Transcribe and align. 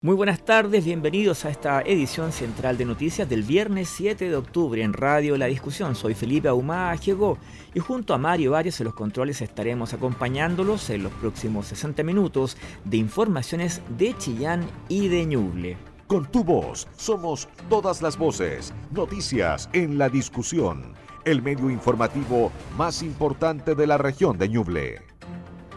Muy 0.00 0.14
buenas 0.14 0.44
tardes, 0.44 0.84
bienvenidos 0.84 1.44
a 1.44 1.50
esta 1.50 1.82
edición 1.82 2.30
central 2.30 2.78
de 2.78 2.84
noticias 2.84 3.28
del 3.28 3.42
viernes 3.42 3.88
7 3.88 4.28
de 4.28 4.36
octubre 4.36 4.80
en 4.80 4.92
Radio 4.92 5.36
La 5.36 5.46
Discusión. 5.46 5.96
Soy 5.96 6.14
Felipe 6.14 6.46
Ahumada 6.46 6.94
Llegó 6.94 7.36
y 7.74 7.80
junto 7.80 8.14
a 8.14 8.18
Mario 8.18 8.52
Varios 8.52 8.78
en 8.78 8.84
los 8.84 8.94
controles 8.94 9.42
estaremos 9.42 9.94
acompañándolos 9.94 10.88
en 10.90 11.02
los 11.02 11.12
próximos 11.14 11.66
60 11.66 12.04
minutos 12.04 12.56
de 12.84 12.98
informaciones 12.98 13.82
de 13.98 14.16
Chillán 14.16 14.64
y 14.88 15.08
de 15.08 15.26
Ñuble. 15.26 15.76
Con 16.06 16.30
tu 16.30 16.44
voz, 16.44 16.86
somos 16.96 17.48
todas 17.68 18.00
las 18.00 18.16
voces. 18.16 18.72
Noticias 18.92 19.68
en 19.72 19.98
La 19.98 20.08
Discusión, 20.08 20.94
el 21.24 21.42
medio 21.42 21.70
informativo 21.70 22.52
más 22.76 23.02
importante 23.02 23.74
de 23.74 23.88
la 23.88 23.98
región 23.98 24.38
de 24.38 24.48
Ñuble. 24.48 25.17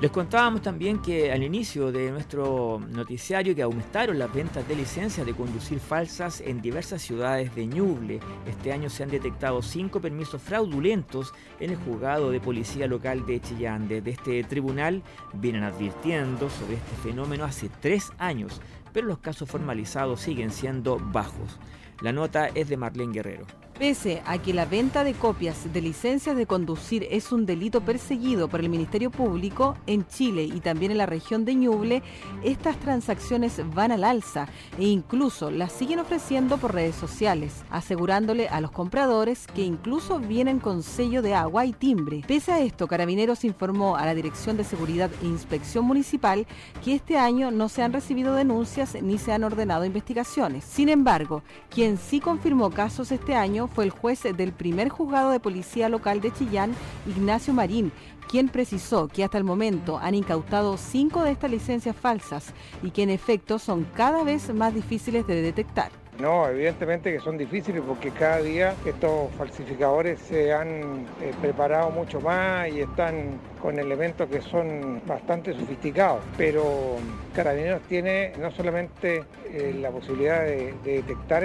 Les 0.01 0.09
contábamos 0.09 0.63
también 0.63 0.99
que 0.99 1.31
al 1.31 1.43
inicio 1.43 1.91
de 1.91 2.09
nuestro 2.09 2.81
noticiario 2.89 3.53
que 3.53 3.61
aumentaron 3.61 4.17
las 4.17 4.33
ventas 4.33 4.67
de 4.67 4.75
licencias 4.75 5.27
de 5.27 5.35
conducir 5.35 5.79
falsas 5.79 6.41
en 6.41 6.59
diversas 6.59 7.03
ciudades 7.03 7.53
de 7.53 7.67
Ñuble. 7.67 8.19
Este 8.47 8.73
año 8.73 8.89
se 8.89 9.03
han 9.03 9.11
detectado 9.11 9.61
cinco 9.61 10.01
permisos 10.01 10.41
fraudulentos 10.41 11.35
en 11.59 11.69
el 11.69 11.77
juzgado 11.77 12.31
de 12.31 12.39
policía 12.39 12.87
local 12.87 13.27
de 13.27 13.41
Chillán. 13.41 13.87
Desde 13.87 14.09
este 14.09 14.43
tribunal 14.43 15.03
vienen 15.33 15.61
advirtiendo 15.61 16.49
sobre 16.49 16.77
este 16.77 16.95
fenómeno 17.03 17.45
hace 17.45 17.69
tres 17.79 18.11
años, 18.17 18.59
pero 18.93 19.05
los 19.05 19.19
casos 19.19 19.47
formalizados 19.51 20.19
siguen 20.19 20.49
siendo 20.49 20.97
bajos. 20.97 21.59
La 22.01 22.11
nota 22.11 22.47
es 22.47 22.69
de 22.69 22.77
Marlene 22.77 23.13
Guerrero. 23.13 23.45
Pese 23.81 24.21
a 24.27 24.37
que 24.37 24.53
la 24.53 24.65
venta 24.65 25.03
de 25.03 25.15
copias 25.15 25.73
de 25.73 25.81
licencias 25.81 26.37
de 26.37 26.45
conducir 26.45 27.07
es 27.09 27.31
un 27.31 27.47
delito 27.47 27.81
perseguido 27.81 28.47
por 28.47 28.59
el 28.59 28.69
Ministerio 28.69 29.09
Público, 29.09 29.75
en 29.87 30.05
Chile 30.05 30.43
y 30.43 30.59
también 30.59 30.91
en 30.91 30.99
la 30.99 31.07
región 31.07 31.45
de 31.45 31.55
Ñuble, 31.55 32.03
estas 32.43 32.77
transacciones 32.77 33.59
van 33.73 33.91
al 33.91 34.03
alza 34.03 34.47
e 34.77 34.83
incluso 34.83 35.49
las 35.49 35.71
siguen 35.71 35.97
ofreciendo 35.97 36.59
por 36.59 36.75
redes 36.75 36.95
sociales, 36.95 37.63
asegurándole 37.71 38.49
a 38.49 38.61
los 38.61 38.69
compradores 38.69 39.47
que 39.47 39.63
incluso 39.63 40.19
vienen 40.19 40.59
con 40.59 40.83
sello 40.83 41.23
de 41.23 41.33
agua 41.33 41.65
y 41.65 41.73
timbre. 41.73 42.21
Pese 42.27 42.51
a 42.51 42.59
esto, 42.59 42.85
Carabineros 42.85 43.43
informó 43.43 43.95
a 43.95 44.05
la 44.05 44.13
Dirección 44.13 44.57
de 44.57 44.63
Seguridad 44.63 45.09
e 45.23 45.25
Inspección 45.25 45.85
Municipal 45.85 46.45
que 46.85 46.93
este 46.93 47.17
año 47.17 47.49
no 47.49 47.67
se 47.67 47.81
han 47.81 47.93
recibido 47.93 48.35
denuncias 48.35 48.95
ni 49.01 49.17
se 49.17 49.33
han 49.33 49.43
ordenado 49.43 49.85
investigaciones. 49.85 50.65
Sin 50.65 50.87
embargo, 50.87 51.41
quien 51.71 51.97
sí 51.97 52.19
confirmó 52.19 52.69
casos 52.69 53.11
este 53.11 53.33
año 53.33 53.70
fue 53.73 53.85
el 53.85 53.91
juez 53.91 54.23
del 54.23 54.53
primer 54.53 54.89
juzgado 54.89 55.31
de 55.31 55.39
policía 55.39 55.89
local 55.89 56.21
de 56.21 56.31
Chillán, 56.31 56.75
Ignacio 57.07 57.53
Marín, 57.53 57.91
quien 58.29 58.49
precisó 58.49 59.07
que 59.07 59.23
hasta 59.23 59.37
el 59.37 59.43
momento 59.43 59.97
han 59.97 60.15
incautado 60.15 60.77
cinco 60.77 61.23
de 61.23 61.31
estas 61.31 61.51
licencias 61.51 61.95
falsas 61.95 62.53
y 62.81 62.91
que 62.91 63.03
en 63.03 63.09
efecto 63.09 63.59
son 63.59 63.85
cada 63.95 64.23
vez 64.23 64.53
más 64.53 64.73
difíciles 64.73 65.27
de 65.27 65.41
detectar. 65.41 65.91
No, 66.19 66.47
evidentemente 66.47 67.11
que 67.11 67.19
son 67.19 67.37
difíciles 67.37 67.81
porque 67.85 68.11
cada 68.11 68.41
día 68.41 68.75
estos 68.85 69.31
falsificadores 69.37 70.19
se 70.19 70.53
han 70.53 71.05
eh, 71.21 71.33
preparado 71.41 71.89
mucho 71.89 72.21
más 72.21 72.69
y 72.69 72.81
están 72.81 73.39
con 73.61 73.79
elementos 73.79 74.27
que 74.29 74.41
son 74.41 75.01
bastante 75.05 75.53
sofisticados. 75.53 76.21
Pero 76.37 76.97
Carabineros 77.33 77.81
tiene 77.83 78.33
no 78.39 78.51
solamente 78.51 79.23
eh, 79.45 79.75
la 79.79 79.89
posibilidad 79.89 80.41
de, 80.43 80.73
detectar 80.83 81.43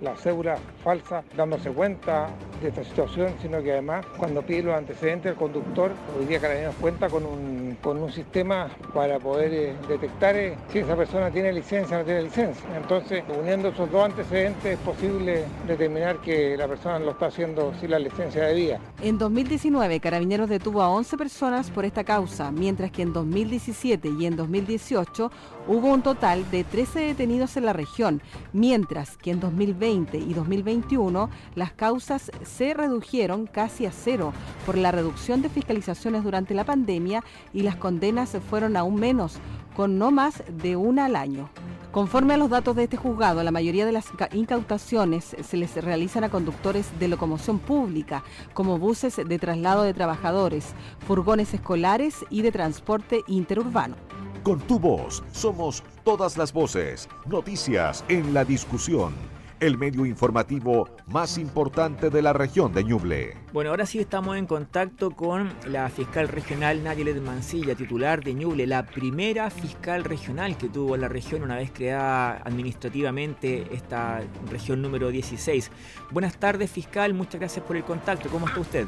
la 0.00 0.16
cédula 0.16 0.58
falsa 0.82 1.22
dándose 1.36 1.70
cuenta 1.70 2.28
de 2.62 2.68
esta 2.68 2.84
situación, 2.84 3.32
sino 3.42 3.62
que 3.62 3.72
además 3.72 4.06
cuando 4.16 4.42
pide 4.42 4.62
los 4.62 4.74
antecedentes 4.74 5.32
al 5.32 5.36
conductor, 5.36 5.92
hoy 6.18 6.26
día 6.26 6.40
Carabineros 6.40 6.74
cuenta 6.80 7.08
con 7.08 7.24
un, 7.24 7.58
sistema 8.08 8.68
para 8.94 9.18
poder 9.18 9.52
eh, 9.52 9.74
detectar 9.88 10.34
si 10.72 10.78
esa 10.78 10.96
persona 10.96 11.30
tiene 11.30 11.52
licencia 11.52 11.96
o 11.96 12.00
no 12.00 12.06
tiene 12.06 12.22
licencia. 12.22 12.64
Entonces, 12.76 13.22
uniendo 13.38 13.68
esos 13.68 13.90
dos 13.90 14.04
antecedentes 14.04 14.74
es 14.74 14.78
posible 14.78 15.44
determinar 15.66 16.18
que 16.18 16.56
la 16.56 16.68
persona 16.68 16.98
lo 16.98 17.10
está 17.10 17.26
haciendo 17.26 17.72
sin 17.80 17.90
la 17.90 17.98
licencia 17.98 18.44
de 18.44 18.54
vía. 18.54 18.80
En 19.02 19.18
2019, 19.18 20.00
Carabineros 20.00 20.48
detuvo 20.48 20.82
a 20.82 20.90
11 20.90 21.16
personas 21.16 21.47
por 21.72 21.86
esta 21.86 22.04
causa, 22.04 22.52
mientras 22.52 22.90
que 22.90 23.00
en 23.00 23.14
2017 23.14 24.10
y 24.20 24.26
en 24.26 24.36
2018 24.36 25.30
hubo 25.66 25.88
un 25.88 26.02
total 26.02 26.48
de 26.50 26.62
13 26.62 27.00
detenidos 27.00 27.56
en 27.56 27.64
la 27.64 27.72
región, 27.72 28.20
mientras 28.52 29.16
que 29.16 29.30
en 29.30 29.40
2020 29.40 30.18
y 30.18 30.34
2021 30.34 31.30
las 31.54 31.72
causas 31.72 32.30
se 32.44 32.74
redujeron 32.74 33.46
casi 33.46 33.86
a 33.86 33.92
cero 33.92 34.34
por 34.66 34.76
la 34.76 34.92
reducción 34.92 35.40
de 35.40 35.48
fiscalizaciones 35.48 36.22
durante 36.22 36.52
la 36.52 36.64
pandemia 36.64 37.24
y 37.54 37.62
las 37.62 37.76
condenas 37.76 38.36
fueron 38.50 38.76
aún 38.76 38.96
menos, 38.96 39.38
con 39.74 39.98
no 39.98 40.10
más 40.10 40.42
de 40.62 40.76
una 40.76 41.06
al 41.06 41.16
año. 41.16 41.48
Conforme 41.92 42.34
a 42.34 42.36
los 42.36 42.50
datos 42.50 42.76
de 42.76 42.84
este 42.84 42.98
juzgado, 42.98 43.42
la 43.42 43.50
mayoría 43.50 43.86
de 43.86 43.92
las 43.92 44.06
incautaciones 44.34 45.34
se 45.42 45.56
les 45.56 45.74
realizan 45.82 46.22
a 46.22 46.28
conductores 46.28 46.86
de 46.98 47.08
locomoción 47.08 47.58
pública, 47.58 48.22
como 48.52 48.78
buses 48.78 49.16
de 49.16 49.38
traslado 49.38 49.84
de 49.84 49.94
trabajadores, 49.94 50.74
furgones 51.06 51.54
escolares 51.54 52.26
y 52.28 52.42
de 52.42 52.52
transporte 52.52 53.22
interurbano. 53.26 53.96
Con 54.42 54.60
tu 54.60 54.78
voz 54.78 55.24
somos 55.32 55.82
todas 56.04 56.36
las 56.36 56.52
voces, 56.52 57.08
noticias 57.26 58.04
en 58.08 58.34
la 58.34 58.44
discusión 58.44 59.37
el 59.60 59.78
medio 59.78 60.06
informativo 60.06 60.88
más 61.06 61.38
importante 61.38 62.10
de 62.10 62.22
la 62.22 62.32
región 62.32 62.72
de 62.72 62.84
Ñuble. 62.84 63.36
Bueno, 63.52 63.70
ahora 63.70 63.86
sí 63.86 63.98
estamos 63.98 64.36
en 64.36 64.46
contacto 64.46 65.10
con 65.10 65.52
la 65.66 65.88
fiscal 65.88 66.28
regional 66.28 66.82
Nayelet 66.84 67.20
Mancilla, 67.20 67.74
titular 67.74 68.22
de 68.22 68.34
Ñuble, 68.34 68.66
la 68.66 68.86
primera 68.86 69.50
fiscal 69.50 70.04
regional 70.04 70.56
que 70.56 70.68
tuvo 70.68 70.96
la 70.96 71.08
región 71.08 71.42
una 71.42 71.56
vez 71.56 71.70
creada 71.70 72.40
administrativamente 72.44 73.66
esta 73.72 74.22
región 74.50 74.82
número 74.82 75.10
16. 75.10 75.70
Buenas 76.10 76.36
tardes, 76.38 76.70
fiscal, 76.70 77.14
muchas 77.14 77.40
gracias 77.40 77.64
por 77.64 77.76
el 77.76 77.84
contacto. 77.84 78.28
¿Cómo 78.28 78.46
está 78.46 78.60
usted? 78.60 78.86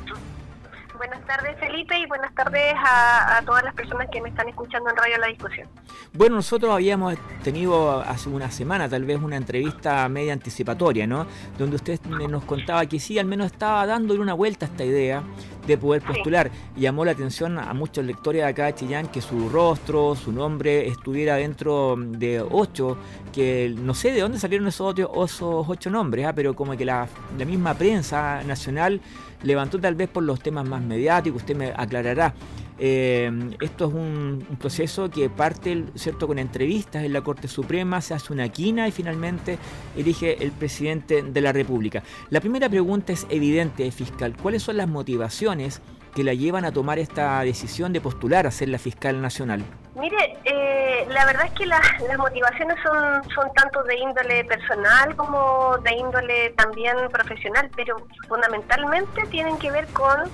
Buenas 1.00 1.24
tardes 1.24 1.58
Felipe 1.58 1.98
y 1.98 2.04
buenas 2.04 2.34
tardes 2.34 2.74
a, 2.76 3.40
todas 3.46 3.64
las 3.64 3.72
personas 3.72 4.10
que 4.12 4.20
me 4.20 4.28
están 4.28 4.50
escuchando 4.50 4.90
en 4.90 4.96
Radio 4.96 5.16
La 5.16 5.28
Discusión. 5.28 5.66
Bueno, 6.12 6.36
nosotros 6.36 6.74
habíamos 6.74 7.16
tenido 7.42 8.02
hace 8.02 8.28
una 8.28 8.50
semana 8.50 8.86
tal 8.86 9.06
vez 9.06 9.18
una 9.18 9.38
entrevista 9.38 10.06
media 10.10 10.34
anticipatoria, 10.34 11.06
¿no? 11.06 11.26
Donde 11.56 11.76
usted 11.76 11.98
nos 12.04 12.44
contaba 12.44 12.84
que 12.84 13.00
sí, 13.00 13.18
al 13.18 13.24
menos 13.24 13.46
estaba 13.46 13.86
dándole 13.86 14.20
una 14.20 14.34
vuelta 14.34 14.66
a 14.66 14.68
esta 14.68 14.84
idea 14.84 15.22
de 15.66 15.78
poder 15.78 16.02
postular. 16.02 16.50
Llamó 16.76 17.06
la 17.06 17.12
atención 17.12 17.58
a 17.58 17.72
muchos 17.72 18.04
lectores 18.04 18.42
de 18.42 18.48
acá 18.48 18.66
de 18.66 18.74
Chillán 18.74 19.08
que 19.08 19.22
su 19.22 19.48
rostro, 19.48 20.14
su 20.16 20.32
nombre 20.32 20.86
estuviera 20.86 21.36
dentro 21.36 21.96
de 21.96 22.42
ocho, 22.42 22.98
que 23.32 23.74
no 23.74 23.94
sé 23.94 24.12
de 24.12 24.20
dónde 24.20 24.38
salieron 24.38 24.68
esos, 24.68 24.94
esos 24.98 25.66
ocho 25.66 25.88
nombres, 25.88 26.26
¿ah? 26.26 26.34
pero 26.34 26.54
como 26.54 26.76
que 26.76 26.84
la, 26.84 27.08
la 27.38 27.44
misma 27.46 27.72
prensa 27.72 28.42
nacional 28.42 29.00
levantó 29.42 29.80
tal 29.80 29.94
vez 29.94 30.08
por 30.08 30.22
los 30.22 30.40
temas 30.40 30.68
más 30.68 30.82
mediáticos, 30.82 31.42
usted 31.42 31.56
me 31.56 31.72
aclarará. 31.76 32.34
Eh, 32.82 33.30
esto 33.60 33.88
es 33.88 33.94
un, 33.94 34.46
proceso 34.58 35.10
que 35.10 35.28
parte 35.28 35.84
cierto 35.96 36.26
con 36.26 36.38
entrevistas 36.38 37.04
en 37.04 37.12
la 37.12 37.20
Corte 37.20 37.46
Suprema, 37.46 38.00
se 38.00 38.14
hace 38.14 38.32
una 38.32 38.48
quina 38.48 38.88
y 38.88 38.90
finalmente 38.90 39.58
elige 39.96 40.42
el 40.42 40.50
presidente 40.50 41.22
de 41.22 41.40
la 41.42 41.52
República. 41.52 42.02
La 42.30 42.40
primera 42.40 42.70
pregunta 42.70 43.12
es 43.12 43.26
evidente, 43.28 43.90
fiscal. 43.90 44.34
¿Cuáles 44.34 44.62
son 44.62 44.78
las 44.78 44.88
motivaciones 44.88 45.82
que 46.14 46.24
la 46.24 46.34
llevan 46.34 46.64
a 46.64 46.72
tomar 46.72 46.98
esta 46.98 47.40
decisión 47.40 47.92
de 47.92 48.00
postular 48.00 48.46
a 48.46 48.50
ser 48.50 48.68
la 48.68 48.78
fiscal 48.78 49.20
nacional? 49.20 49.64
Mire, 49.94 50.38
eh, 50.44 51.06
la 51.10 51.26
verdad 51.26 51.46
es 51.46 51.52
que 51.52 51.66
las 51.66 51.80
motivaciones 52.18 52.76
son, 52.82 53.30
son 53.34 53.52
tanto 53.54 53.82
de 53.84 53.96
índole 53.96 54.44
personal 54.44 55.14
como 55.16 55.76
de 55.78 55.92
índole 55.94 56.50
también 56.50 56.96
profesional, 57.10 57.70
pero 57.76 57.96
fundamentalmente 58.28 59.26
tienen 59.30 59.58
que 59.58 59.70
ver 59.70 59.86
con 59.88 60.30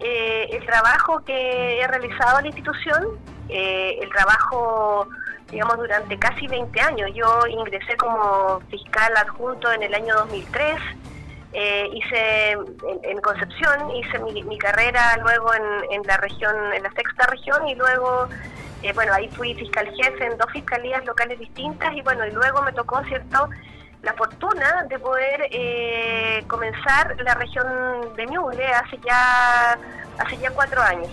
eh, 0.00 0.48
el 0.50 0.66
trabajo 0.66 1.20
que 1.24 1.80
he 1.80 1.86
realizado 1.86 2.38
en 2.38 2.44
la 2.44 2.48
institución, 2.48 3.18
eh, 3.48 3.98
el 4.02 4.08
trabajo, 4.10 5.08
digamos, 5.50 5.76
durante 5.76 6.18
casi 6.18 6.46
20 6.48 6.80
años. 6.80 7.10
Yo 7.14 7.46
ingresé 7.46 7.96
como 7.96 8.60
fiscal 8.68 9.12
adjunto 9.16 9.70
en 9.72 9.82
el 9.84 9.94
año 9.94 10.14
2003. 10.16 10.74
Eh, 11.54 11.90
hice 11.92 12.52
en, 12.52 13.20
Concepción, 13.20 13.90
hice 13.94 14.18
mi, 14.20 14.58
carrera 14.58 15.16
luego 15.22 15.52
en, 15.54 15.92
en, 15.92 16.02
la 16.06 16.16
región, 16.16 16.54
en 16.72 16.82
la 16.82 16.90
sexta 16.92 17.26
región 17.26 17.68
y 17.68 17.74
luego, 17.74 18.28
bueno, 18.94 19.12
ahí 19.12 19.28
fui 19.28 19.54
fiscal 19.54 19.86
jefe 19.94 20.24
en 20.24 20.38
dos 20.38 20.50
fiscalías 20.50 21.04
locales 21.04 21.38
distintas 21.38 21.92
y 21.94 22.00
bueno, 22.00 22.26
y 22.26 22.30
luego 22.30 22.62
me 22.62 22.72
tocó, 22.72 23.04
¿cierto?, 23.04 23.48
la 24.02 24.12
fortuna 24.14 24.84
de 24.88 24.98
poder 24.98 25.48
eh, 25.50 26.44
comenzar 26.48 27.16
la 27.22 27.34
región 27.34 28.14
de 28.16 28.26
Ñuble 28.26 28.66
hace 28.66 28.98
ya, 29.04 29.78
hace 30.18 30.36
ya 30.38 30.50
cuatro 30.50 30.82
años. 30.82 31.10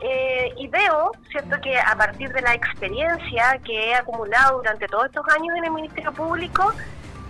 Eh, 0.00 0.52
y 0.58 0.68
veo, 0.68 1.12
¿cierto?, 1.30 1.56
que 1.62 1.78
a 1.78 1.94
partir 1.96 2.30
de 2.32 2.42
la 2.42 2.54
experiencia 2.54 3.58
que 3.64 3.90
he 3.90 3.94
acumulado 3.94 4.58
durante 4.58 4.86
todos 4.88 5.06
estos 5.06 5.24
años 5.34 5.56
en 5.56 5.64
el 5.64 5.70
Ministerio 5.70 6.12
Público, 6.12 6.72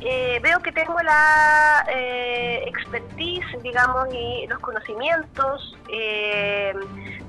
eh, 0.04 0.40
veo 0.42 0.60
que 0.60 0.72
tengo 0.72 1.00
la 1.02 1.84
eh, 1.88 2.64
expertise, 2.66 3.44
digamos, 3.62 4.08
y 4.12 4.46
los 4.48 4.58
conocimientos 4.60 5.76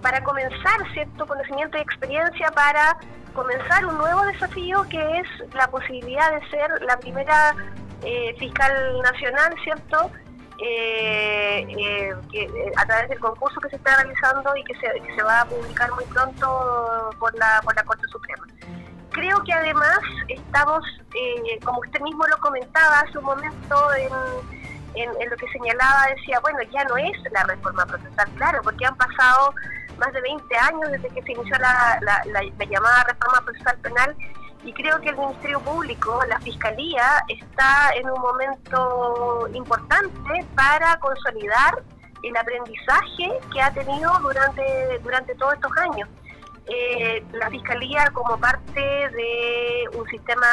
para 0.01 0.23
comenzar, 0.23 0.93
¿cierto?, 0.93 1.25
conocimiento 1.25 1.77
y 1.77 1.81
experiencia 1.81 2.51
para 2.51 2.97
comenzar 3.33 3.85
un 3.85 3.97
nuevo 3.97 4.25
desafío 4.25 4.85
que 4.89 5.19
es 5.19 5.53
la 5.53 5.67
posibilidad 5.67 6.31
de 6.31 6.49
ser 6.49 6.81
la 6.81 6.97
primera 6.97 7.55
fiscal 8.37 9.01
nacional, 9.01 9.55
¿cierto?, 9.63 10.11
eh, 10.59 11.65
eh, 11.77 12.13
eh, 12.33 12.71
a 12.77 12.85
través 12.85 13.09
del 13.09 13.19
concurso 13.19 13.59
que 13.59 13.69
se 13.69 13.75
está 13.75 13.97
realizando 13.97 14.55
y 14.55 14.63
que 14.63 14.73
se, 14.75 15.23
va 15.23 15.41
a 15.41 15.45
publicar 15.45 15.91
muy 15.93 16.05
pronto 16.05 17.09
por 17.19 17.35
la, 17.37 17.59
por 17.63 17.75
la 17.75 17.83
Corte 17.83 18.07
Suprema. 18.07 18.45
Creo 19.13 19.43
que 19.43 19.53
además 19.53 19.99
estamos, 20.27 20.83
eh, 21.15 21.59
como 21.63 21.79
usted 21.79 22.01
mismo 22.01 22.25
lo 22.27 22.37
comentaba 22.39 22.99
hace 22.99 23.17
un 23.17 23.25
momento 23.25 23.93
en, 23.95 25.29
lo 25.29 25.37
que 25.37 25.47
señalaba, 25.51 26.07
decía, 26.15 26.39
bueno, 26.41 26.59
ya 26.71 26.83
no 26.83 26.97
es 26.97 27.11
la 27.31 27.43
reforma 27.43 27.85
procesal, 27.85 28.29
claro, 28.35 28.61
porque 28.63 28.85
han 28.85 28.95
pasado 28.95 29.53
más 29.97 30.11
de 30.13 30.21
20 30.21 30.57
años 30.57 30.91
desde 30.91 31.09
que 31.09 31.21
se 31.23 31.31
inició 31.31 31.57
la, 31.57 31.97
la, 32.01 32.21
la 32.25 32.65
llamada 32.65 33.03
reforma 33.05 33.41
procesal 33.41 33.77
penal 33.79 34.15
y 34.63 34.73
creo 34.73 34.99
que 35.01 35.09
el 35.09 35.17
Ministerio 35.17 35.59
Público, 35.59 36.21
la 36.27 36.39
Fiscalía, 36.39 37.23
está 37.27 37.91
en 37.95 38.09
un 38.09 38.19
momento 38.21 39.47
importante 39.53 40.45
para 40.55 40.97
consolidar 40.99 41.83
el 42.23 42.37
aprendizaje 42.37 43.39
que 43.51 43.61
ha 43.61 43.73
tenido 43.73 44.11
durante, 44.21 44.99
durante 45.03 45.35
todos 45.35 45.55
estos 45.55 45.71
años. 45.77 46.07
Eh, 46.67 47.23
la 47.33 47.49
Fiscalía 47.49 48.09
como 48.13 48.37
parte 48.39 48.79
de 48.79 49.83
un 49.97 50.07
sistema 50.07 50.47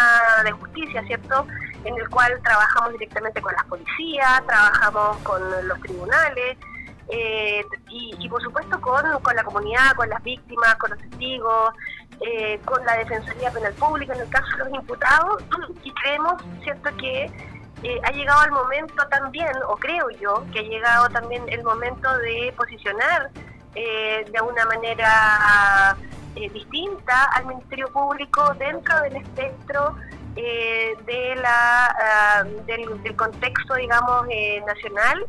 de 0.45 0.51
justicia, 0.53 1.03
¿cierto? 1.07 1.47
En 1.85 1.97
el 1.97 2.09
cual 2.09 2.41
trabajamos 2.43 2.93
directamente 2.93 3.41
con 3.41 3.53
las 3.55 3.65
policías, 3.67 4.45
trabajamos 4.47 5.19
con 5.19 5.41
los 5.69 5.81
tribunales, 5.81 6.59
eh, 7.13 7.65
y, 7.89 8.29
por 8.29 8.41
supuesto 8.41 8.81
con, 8.81 9.03
con 9.23 9.35
la 9.35 9.43
comunidad, 9.43 9.93
con 9.97 10.09
las 10.09 10.23
víctimas, 10.23 10.77
con 10.77 10.91
los 10.91 10.99
testigos, 11.01 11.75
eh, 12.21 12.61
con 12.65 12.85
la 12.85 12.95
Defensoría 12.99 13.51
Penal 13.51 13.73
Pública 13.75 14.15
en 14.15 14.21
el 14.21 14.29
caso 14.29 14.47
de 14.57 14.65
los 14.65 14.75
imputados 14.75 15.43
y 15.83 15.93
creemos, 15.95 16.35
¿cierto?, 16.63 16.91
que 16.99 17.25
eh, 17.83 18.01
ha 18.05 18.13
llegado 18.13 18.45
el 18.45 18.53
momento 18.53 19.09
también, 19.09 19.51
o 19.67 19.77
creo 19.77 20.09
yo, 20.11 20.45
que 20.53 20.61
ha 20.61 20.63
llegado 20.63 21.09
también 21.09 21.43
el 21.49 21.65
momento 21.65 22.17
de 22.19 22.53
posicionar 22.57 23.31
eh, 23.75 24.25
de 24.31 24.41
una 24.41 24.65
manera 24.67 25.97
distinta 26.35 27.25
al 27.35 27.47
Ministerio 27.47 27.89
Público 27.93 28.55
dentro 28.59 29.01
del 29.03 29.17
espectro 29.17 29.97
de 30.35 31.35
la, 31.37 31.87
ah, 31.87 32.45
del, 32.67 33.03
del, 33.03 33.17
contexto, 33.17 33.75
digamos, 33.75 34.27
nacional 34.67 35.27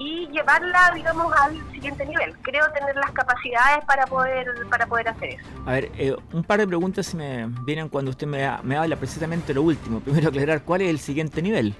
y 0.00 0.26
llevarla, 0.28 0.92
digamos, 0.94 1.30
al 1.34 1.56
siguiente 1.72 2.06
nivel. 2.06 2.34
Creo 2.38 2.66
tener 2.72 2.96
las 2.96 3.10
capacidades 3.12 3.84
para 3.84 4.06
poder 4.06 4.46
para 4.70 4.86
poder 4.86 5.08
hacer 5.08 5.34
eso. 5.34 5.46
A 5.66 5.72
ver, 5.72 5.90
eh, 5.98 6.16
un 6.32 6.42
par 6.42 6.58
de 6.58 6.66
preguntas 6.66 7.06
se 7.06 7.18
me 7.18 7.46
vienen 7.66 7.90
cuando 7.90 8.10
usted 8.10 8.26
me, 8.26 8.50
me 8.62 8.78
habla 8.78 8.96
precisamente 8.96 9.52
lo 9.52 9.62
último. 9.62 10.00
Primero 10.00 10.28
aclarar, 10.28 10.62
¿cuál 10.62 10.80
es 10.80 10.88
el 10.88 10.98
siguiente 10.98 11.42
nivel? 11.42 11.74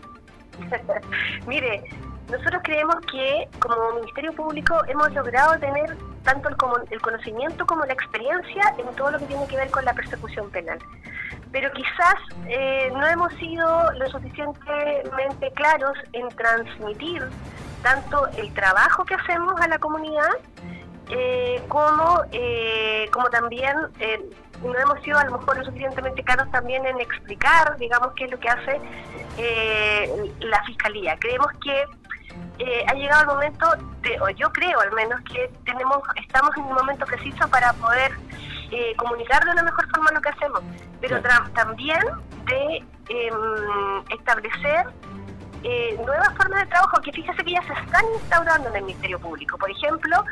Mire, 1.46 1.82
nosotros 2.30 2.62
creemos 2.64 2.96
que 3.10 3.48
como 3.58 3.92
Ministerio 3.94 4.32
Público 4.32 4.80
hemos 4.86 5.12
logrado 5.12 5.58
tener 5.58 5.96
tanto 6.22 6.48
el, 6.48 7.00
conocimiento 7.00 7.66
como 7.66 7.84
la 7.84 7.92
experiencia 7.92 8.74
en 8.78 8.94
todo 8.94 9.10
lo 9.10 9.18
que 9.18 9.26
tiene 9.26 9.46
que 9.48 9.56
ver 9.56 9.70
con 9.70 9.84
la 9.84 9.92
persecución 9.94 10.50
penal. 10.50 10.78
Pero 11.50 11.70
quizás 11.72 12.14
eh, 12.46 12.90
no 12.92 13.06
hemos 13.06 13.32
sido 13.34 13.92
lo 13.92 14.08
suficientemente 14.10 15.50
claros 15.54 15.98
en 16.12 16.28
transmitir 16.28 17.26
tanto 17.82 18.28
el 18.36 18.52
trabajo 18.54 19.04
que 19.04 19.14
hacemos 19.14 19.60
a 19.60 19.66
la 19.66 19.78
comunidad 19.78 20.30
eh, 21.08 21.60
como, 21.68 22.22
eh, 22.30 23.08
como 23.12 23.28
también 23.30 23.74
no 24.62 24.78
hemos 24.78 25.02
sido 25.02 25.18
a 25.18 25.24
lo 25.24 25.38
mejor 25.38 25.56
lo 25.56 25.64
suficientemente 25.64 26.22
claros 26.22 26.48
también 26.52 26.84
en 26.86 27.00
explicar, 27.00 27.76
digamos, 27.78 28.12
qué 28.14 28.24
es 28.26 28.30
lo 28.30 28.38
que 28.38 28.48
hace 28.48 28.80
la 30.40 30.62
Fiscalía. 30.64 31.16
Creemos 31.18 31.48
que 31.64 31.84
ha 32.86 32.94
llegado 32.94 33.22
el 33.22 33.26
momento, 33.28 33.66
de, 34.02 34.20
o 34.20 34.28
yo 34.30 34.50
creo 34.52 34.80
al 34.80 34.92
menos, 34.92 35.20
que 35.22 35.50
tenemos 35.64 35.98
estamos 36.16 36.50
en 36.56 36.64
un 36.64 36.74
momento 36.74 37.06
preciso 37.06 37.48
para 37.48 37.72
poder 37.74 38.12
comunicar 38.96 39.44
de 39.44 39.50
una 39.50 39.64
mejor 39.64 39.88
forma 39.90 40.12
lo 40.12 40.20
que 40.20 40.28
hacemos, 40.28 40.62
pero 41.00 41.20
también 41.54 42.00
de 42.46 42.84
em, 43.08 44.04
establecer 44.10 44.86
eh, 45.62 45.94
nuevas 46.04 46.34
formas 46.36 46.60
de 46.60 46.66
trabajo 46.66 47.00
que 47.02 47.12
fíjese 47.12 47.44
que 47.44 47.52
ya 47.52 47.62
se 47.62 47.72
están 47.74 48.04
instaurando 48.14 48.70
en 48.70 48.76
el 48.76 48.82
Ministerio 48.84 49.18
Público. 49.18 49.58
Por 49.58 49.70
ejemplo, 49.70 50.24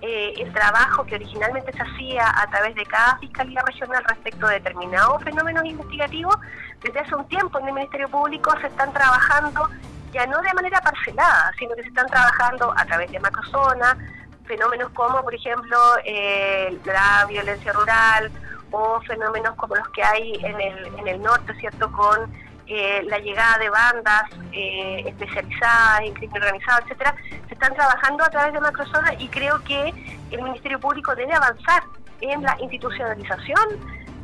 eh, 0.00 0.34
el 0.38 0.52
trabajo 0.52 1.04
que 1.04 1.14
originalmente 1.14 1.72
se 1.72 1.82
hacía 1.82 2.24
a 2.28 2.50
través 2.50 2.74
de 2.74 2.84
cada 2.86 3.16
fiscalía 3.18 3.62
regional 3.64 4.02
respecto 4.08 4.48
de 4.48 4.54
determinados 4.54 5.22
fenómenos 5.22 5.64
investigativos, 5.64 6.36
desde 6.82 6.98
hace 6.98 7.14
un 7.14 7.28
tiempo 7.28 7.60
en 7.60 7.68
el 7.68 7.74
Ministerio 7.74 8.08
Público 8.08 8.52
se 8.60 8.66
están 8.66 8.92
trabajando 8.92 9.68
ya 10.12 10.26
no 10.26 10.40
de 10.40 10.52
manera 10.54 10.80
parcelada, 10.80 11.52
sino 11.58 11.74
que 11.74 11.82
se 11.82 11.88
están 11.88 12.06
trabajando 12.06 12.72
a 12.76 12.84
través 12.84 13.10
de 13.10 13.18
macrozonas, 13.20 13.96
fenómenos 14.44 14.90
como, 14.90 15.22
por 15.22 15.34
ejemplo, 15.34 15.78
eh, 16.04 16.78
la 16.84 17.24
violencia 17.28 17.72
rural 17.72 18.30
o 18.70 19.00
fenómenos 19.02 19.54
como 19.56 19.74
los 19.76 19.88
que 19.90 20.02
hay 20.02 20.34
en 20.44 20.60
el, 20.60 20.86
en 20.98 21.08
el 21.08 21.22
norte, 21.22 21.54
¿cierto?, 21.54 21.90
con 21.92 22.30
eh, 22.66 23.02
la 23.08 23.18
llegada 23.18 23.58
de 23.58 23.68
bandas 23.68 24.22
eh, 24.52 25.02
especializadas 25.06 26.00
en 26.02 26.14
crimen 26.14 26.42
organizado, 26.42 26.80
etcétera, 26.82 27.14
se 27.48 27.54
están 27.54 27.74
trabajando 27.74 28.24
a 28.24 28.30
través 28.30 28.52
de 28.54 28.60
macrozonas 28.60 29.14
y 29.18 29.28
creo 29.28 29.62
que 29.64 29.92
el 30.30 30.42
Ministerio 30.42 30.78
Público 30.78 31.14
debe 31.14 31.34
avanzar 31.34 31.82
en 32.20 32.42
la 32.42 32.56
institucionalización 32.60 33.78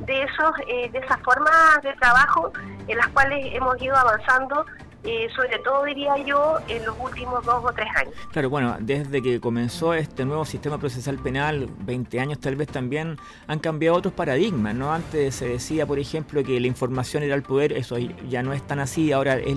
de 0.07 0.23
esos 0.23 0.53
eh, 0.69 0.89
de 0.93 0.99
esas 1.01 1.21
formas 1.23 1.83
de 1.83 1.93
trabajo 1.95 2.53
en 2.87 2.97
las 2.97 3.09
cuales 3.09 3.55
hemos 3.55 3.81
ido 3.83 3.97
avanzando 3.97 4.65
eh, 5.05 5.29
sobre 5.35 5.59
todo 5.61 5.85
diría 5.85 6.17
yo 6.19 6.59
en 6.69 6.85
los 6.85 6.97
últimos 6.99 7.45
dos 7.45 7.65
o 7.65 7.73
tres 7.73 7.89
años. 7.97 8.15
Claro, 8.33 8.51
bueno, 8.51 8.77
desde 8.81 9.23
que 9.23 9.41
comenzó 9.41 9.95
este 9.95 10.25
nuevo 10.25 10.45
sistema 10.45 10.79
procesal 10.79 11.19
penal, 11.19 11.69
20 11.81 12.21
años 12.21 12.39
tal 12.41 12.57
vez 12.57 12.69
también 12.69 13.17
han 13.47 13.59
cambiado 13.59 13.97
otros 13.97 14.13
paradigmas, 14.15 14.75
¿no? 14.75 14.93
Antes 14.93 15.37
se 15.37 15.49
decía, 15.49 15.87
por 15.87 15.99
ejemplo, 15.99 16.43
que 16.43 16.59
la 16.61 16.67
información 16.67 17.23
era 17.23 17.35
el 17.35 17.43
poder, 17.43 17.73
eso 17.73 17.97
ya 18.29 18.43
no 18.43 18.53
es 18.53 18.63
tan 18.63 18.81
así, 18.81 19.13
ahora 19.13 19.37
es 19.37 19.57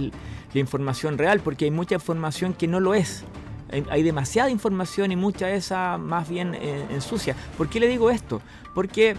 la 0.54 0.60
información 0.60 1.18
real, 1.18 1.40
porque 1.40 1.66
hay 1.66 1.72
mucha 1.72 1.96
información 1.96 2.54
que 2.54 2.68
no 2.68 2.80
lo 2.80 2.94
es 2.94 3.26
hay 3.90 4.04
demasiada 4.04 4.50
información 4.50 5.12
y 5.12 5.16
mucha 5.16 5.48
de 5.48 5.56
esa 5.56 5.98
más 5.98 6.28
bien 6.30 6.56
eh, 6.56 6.86
ensucia. 6.92 7.36
¿Por 7.58 7.70
qué 7.70 7.80
le 7.80 7.88
digo 7.88 8.10
esto? 8.10 8.42
Porque 8.74 9.18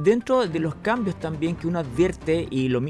dentro 0.00 0.46
de 0.46 0.58
los 0.60 0.74
cambios 0.76 1.18
también 1.18 1.56
que 1.56 1.66
uno 1.66 1.80
advierte 1.80 2.46
y 2.50 2.68
lo, 2.68 2.80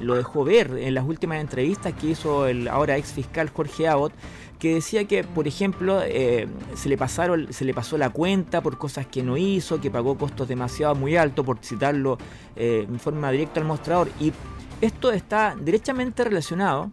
lo 0.00 0.14
dejó 0.14 0.44
ver 0.44 0.76
en 0.78 0.94
las 0.94 1.04
últimas 1.04 1.40
entrevistas 1.40 1.92
que 1.92 2.08
hizo 2.08 2.46
el 2.46 2.68
ahora 2.68 2.96
ex 2.96 3.12
fiscal 3.12 3.50
Jorge 3.50 3.86
Abbott, 3.88 4.12
que 4.58 4.74
decía 4.74 5.06
que, 5.06 5.24
por 5.24 5.48
ejemplo, 5.48 6.00
eh, 6.04 6.46
se, 6.74 6.88
le 6.88 6.96
pasaron, 6.96 7.52
se 7.52 7.64
le 7.64 7.74
pasó 7.74 7.98
la 7.98 8.10
cuenta 8.10 8.60
por 8.60 8.78
cosas 8.78 9.06
que 9.06 9.22
no 9.22 9.36
hizo, 9.36 9.80
que 9.80 9.90
pagó 9.90 10.16
costos 10.16 10.46
demasiado 10.46 10.94
muy 10.94 11.16
altos, 11.16 11.44
por 11.44 11.58
citarlo 11.58 12.16
eh, 12.54 12.86
en 12.88 13.00
forma 13.00 13.32
directa 13.32 13.58
al 13.58 13.66
mostrador. 13.66 14.08
Y 14.20 14.32
esto 14.80 15.10
está 15.10 15.56
derechamente 15.60 16.22
relacionado 16.22 16.92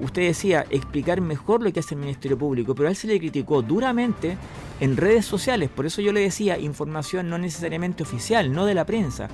usted 0.00 0.22
decía, 0.22 0.66
explicar 0.70 1.20
mejor 1.20 1.62
lo 1.62 1.72
que 1.72 1.80
hace 1.80 1.94
el 1.94 2.00
Ministerio 2.00 2.38
Público, 2.38 2.74
pero 2.74 2.88
a 2.88 2.90
él 2.90 2.96
se 2.96 3.06
le 3.06 3.18
criticó 3.18 3.62
duramente 3.62 4.36
en 4.80 4.96
redes 4.96 5.24
sociales, 5.24 5.70
por 5.70 5.86
eso 5.86 6.02
yo 6.02 6.12
le 6.12 6.20
decía, 6.20 6.58
información 6.58 7.28
no 7.28 7.38
necesariamente 7.38 8.02
oficial, 8.02 8.52
no 8.52 8.66
de 8.66 8.74
la 8.74 8.84
prensa. 8.84 9.28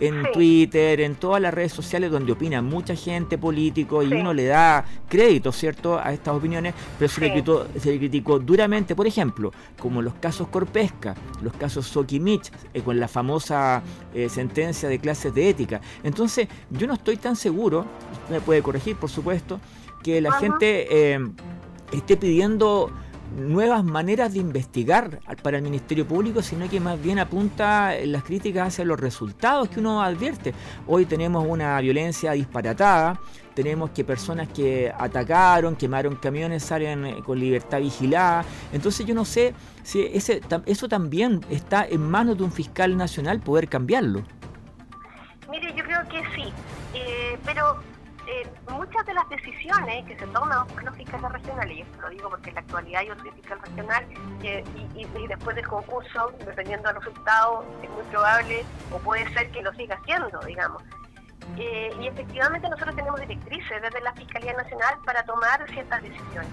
En 0.00 0.24
Twitter, 0.32 1.00
en 1.00 1.14
todas 1.14 1.40
las 1.40 1.54
redes 1.54 1.72
sociales 1.72 2.10
donde 2.10 2.32
opina 2.32 2.60
mucha 2.60 2.96
gente, 2.96 3.38
político, 3.38 4.02
y 4.02 4.12
uno 4.12 4.34
le 4.34 4.46
da 4.46 4.84
crédito, 5.08 5.52
¿cierto?, 5.52 6.00
a 6.00 6.12
estas 6.12 6.34
opiniones, 6.34 6.74
pero 6.98 7.08
se, 7.08 7.20
le 7.20 7.30
criticó, 7.30 7.66
se 7.78 7.92
le 7.92 7.98
criticó 7.98 8.40
duramente, 8.40 8.96
por 8.96 9.06
ejemplo, 9.06 9.52
como 9.78 10.02
los 10.02 10.14
casos 10.14 10.48
Corpesca, 10.48 11.14
los 11.42 11.52
casos 11.52 11.86
Sokimich, 11.86 12.50
eh, 12.74 12.82
con 12.82 12.98
la 12.98 13.06
famosa 13.06 13.82
eh, 14.12 14.28
sentencia 14.28 14.88
de 14.88 14.98
clases 14.98 15.32
de 15.32 15.48
ética. 15.48 15.80
Entonces, 16.02 16.48
yo 16.70 16.88
no 16.88 16.94
estoy 16.94 17.16
tan 17.16 17.36
seguro, 17.36 17.86
me 18.30 18.40
puede 18.40 18.62
corregir, 18.62 18.96
por 18.96 19.10
supuesto, 19.10 19.60
que 20.04 20.20
la 20.20 20.32
gente 20.32 20.86
eh, 21.14 21.18
esté 21.90 22.16
pidiendo 22.16 22.92
nuevas 23.36 23.82
maneras 23.82 24.34
de 24.34 24.38
investigar 24.38 25.18
para 25.42 25.56
el 25.56 25.64
Ministerio 25.64 26.06
Público, 26.06 26.42
sino 26.42 26.68
que 26.68 26.78
más 26.78 27.02
bien 27.02 27.18
apunta 27.18 27.94
las 28.04 28.22
críticas 28.22 28.68
hacia 28.68 28.84
los 28.84 29.00
resultados 29.00 29.68
que 29.68 29.80
uno 29.80 30.02
advierte. 30.02 30.54
Hoy 30.86 31.06
tenemos 31.06 31.44
una 31.48 31.80
violencia 31.80 32.32
disparatada, 32.32 33.18
tenemos 33.54 33.90
que 33.90 34.04
personas 34.04 34.48
que 34.48 34.92
atacaron, 34.96 35.74
quemaron 35.74 36.16
camiones 36.16 36.62
salen 36.62 37.06
eh, 37.06 37.16
con 37.24 37.40
libertad 37.40 37.80
vigilada. 37.80 38.44
Entonces 38.72 39.06
yo 39.06 39.14
no 39.14 39.24
sé 39.24 39.54
si 39.82 40.02
ese, 40.02 40.42
eso 40.66 40.88
también 40.88 41.40
está 41.50 41.86
en 41.86 42.02
manos 42.02 42.36
de 42.36 42.44
un 42.44 42.52
fiscal 42.52 42.96
nacional 42.96 43.40
poder 43.40 43.68
cambiarlo. 43.68 44.22
Mire, 45.50 45.74
yo 45.74 45.82
creo 45.82 46.08
que 46.08 46.22
sí, 46.36 46.52
eh, 46.94 47.38
pero 47.44 47.78
eh, 48.26 48.48
muchas 48.70 49.04
de 49.06 49.14
las 49.14 49.28
decisiones 49.28 50.04
que 50.06 50.18
se 50.18 50.26
toman 50.28 50.66
por 50.68 50.82
los 50.82 50.96
fiscales 50.96 51.30
regionales, 51.30 51.76
y 51.76 51.80
esto 51.82 52.00
lo 52.00 52.08
digo 52.10 52.30
porque 52.30 52.48
en 52.50 52.54
la 52.54 52.60
actualidad 52.62 53.02
yo 53.02 53.14
soy 53.16 53.30
fiscal 53.32 53.60
regional, 53.60 54.06
y, 54.42 55.26
después 55.26 55.56
del 55.56 55.66
concurso, 55.66 56.32
dependiendo 56.44 56.88
del 56.88 56.96
resultado, 56.96 57.64
es 57.82 57.90
muy 57.90 58.02
probable 58.04 58.64
o 58.92 58.98
puede 58.98 59.32
ser 59.34 59.50
que 59.50 59.62
lo 59.62 59.72
siga 59.74 59.96
haciendo, 59.96 60.38
digamos. 60.40 60.82
Eh, 61.58 61.92
y 62.00 62.06
efectivamente 62.06 62.68
nosotros 62.68 62.96
tenemos 62.96 63.20
directrices 63.20 63.82
desde 63.82 64.00
la 64.00 64.12
Fiscalía 64.14 64.54
Nacional 64.54 64.94
para 65.04 65.22
tomar 65.24 65.68
ciertas 65.70 66.02
decisiones. 66.02 66.50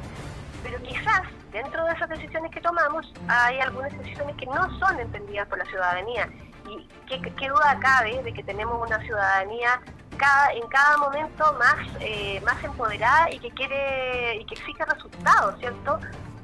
Pero 0.64 0.82
quizás 0.84 1.22
dentro 1.52 1.84
de 1.86 1.94
esas 1.94 2.10
decisiones 2.10 2.52
que 2.52 2.62
tomamos 2.62 3.12
hay 3.28 3.60
algunas 3.60 3.98
decisiones 3.98 4.36
que 4.36 4.46
no 4.46 4.80
son 4.80 5.00
entendidas 5.00 5.48
por 5.48 5.58
la 5.58 5.66
ciudadanía. 5.66 6.30
Y 6.70 6.88
qué, 7.08 7.50
duda 7.50 7.80
cabe 7.82 8.22
de 8.22 8.34
que 8.34 8.44
tenemos 8.44 8.86
una 8.86 9.00
ciudadanía 9.00 9.82
cada, 10.18 10.54
en 10.54 10.68
cada 10.68 10.98
momento 10.98 11.58
más, 11.60 11.88
eh, 12.00 12.42
más 12.46 12.64
empoderada 12.64 13.32
y 13.32 13.40
que 13.40 13.50
quiere 13.52 14.38
y 14.38 14.46
que 14.46 14.56
exige 14.56 14.86
resultados, 14.86 15.60
¿cierto? 15.60 16.00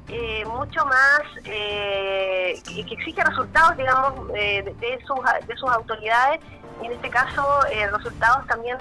Eh, 0.08 0.44
mucho 0.46 0.84
más 0.86 1.20
eh, 1.44 2.60
que 2.64 2.94
exige 2.94 3.22
resultados, 3.22 3.76
digamos, 3.76 4.28
de, 4.28 4.98
sus, 5.06 5.18
de 5.46 5.56
sus 5.56 5.70
autoridades 5.70 6.40
y 6.82 6.86
en 6.86 6.92
este 6.92 7.10
caso 7.10 7.66
eh, 7.70 7.90
resultados 7.90 8.46
también 8.46 8.78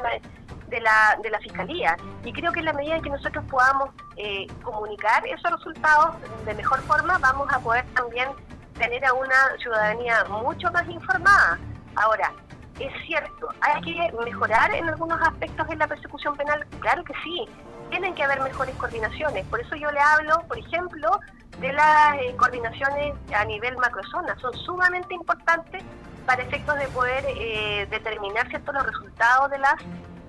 de, 0.67 0.79
la, 0.79 1.17
de 1.21 1.29
la 1.29 1.39
Fiscalía. 1.39 1.97
Y 2.23 2.31
creo 2.31 2.51
que 2.51 2.59
en 2.59 2.65
la 2.65 2.73
medida 2.73 2.95
en 2.95 3.01
que 3.01 3.09
nosotros 3.09 3.43
podamos 3.49 3.89
eh, 4.15 4.47
comunicar 4.63 5.25
esos 5.27 5.51
resultados 5.51 6.15
de 6.45 6.53
mejor 6.53 6.79
forma, 6.83 7.17
vamos 7.17 7.51
a 7.51 7.59
poder 7.59 7.85
también 7.93 8.29
tener 8.77 9.03
a 9.05 9.13
una 9.13 9.57
ciudadanía 9.59 10.23
mucho 10.25 10.71
más 10.71 10.87
informada. 10.87 11.59
Ahora, 11.95 12.31
es 12.79 12.93
cierto, 13.05 13.49
hay 13.61 13.81
que 13.81 14.13
mejorar 14.23 14.73
en 14.73 14.87
algunos 14.89 15.19
aspectos 15.21 15.67
en 15.69 15.79
la 15.79 15.87
persecución 15.87 16.35
penal, 16.35 16.65
claro 16.79 17.03
que 17.03 17.13
sí, 17.23 17.45
tienen 17.89 18.13
que 18.15 18.23
haber 18.23 18.41
mejores 18.41 18.75
coordinaciones, 18.75 19.45
por 19.45 19.61
eso 19.61 19.75
yo 19.75 19.91
le 19.91 19.99
hablo, 19.99 20.41
por 20.47 20.57
ejemplo, 20.57 21.19
de 21.59 21.73
las 21.73 22.15
eh, 22.15 22.35
coordinaciones 22.37 23.15
a 23.33 23.45
nivel 23.45 23.75
macrozona, 23.77 24.37
son 24.39 24.53
sumamente 24.57 25.13
importantes 25.15 25.83
para 26.27 26.43
efectos 26.43 26.77
de 26.77 26.87
poder 26.89 27.23
eh, 27.25 27.87
determinar 27.89 28.47
los 28.51 28.85
resultados 28.85 29.49
de 29.49 29.57
las 29.57 29.75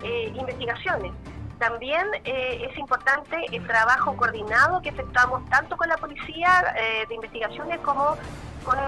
eh, 0.05 0.33
investigaciones. 0.35 1.13
También 1.59 2.07
eh, 2.25 2.69
es 2.71 2.79
importante 2.79 3.37
el 3.51 3.67
trabajo 3.67 4.17
coordinado 4.17 4.81
que 4.81 4.91
efectuamos 4.91 5.45
tanto 5.51 5.77
con 5.77 5.89
la 5.89 5.97
Policía 5.97 6.73
de 7.09 7.13
Investigaciones 7.13 7.81
como 7.81 8.17
con 8.65 8.79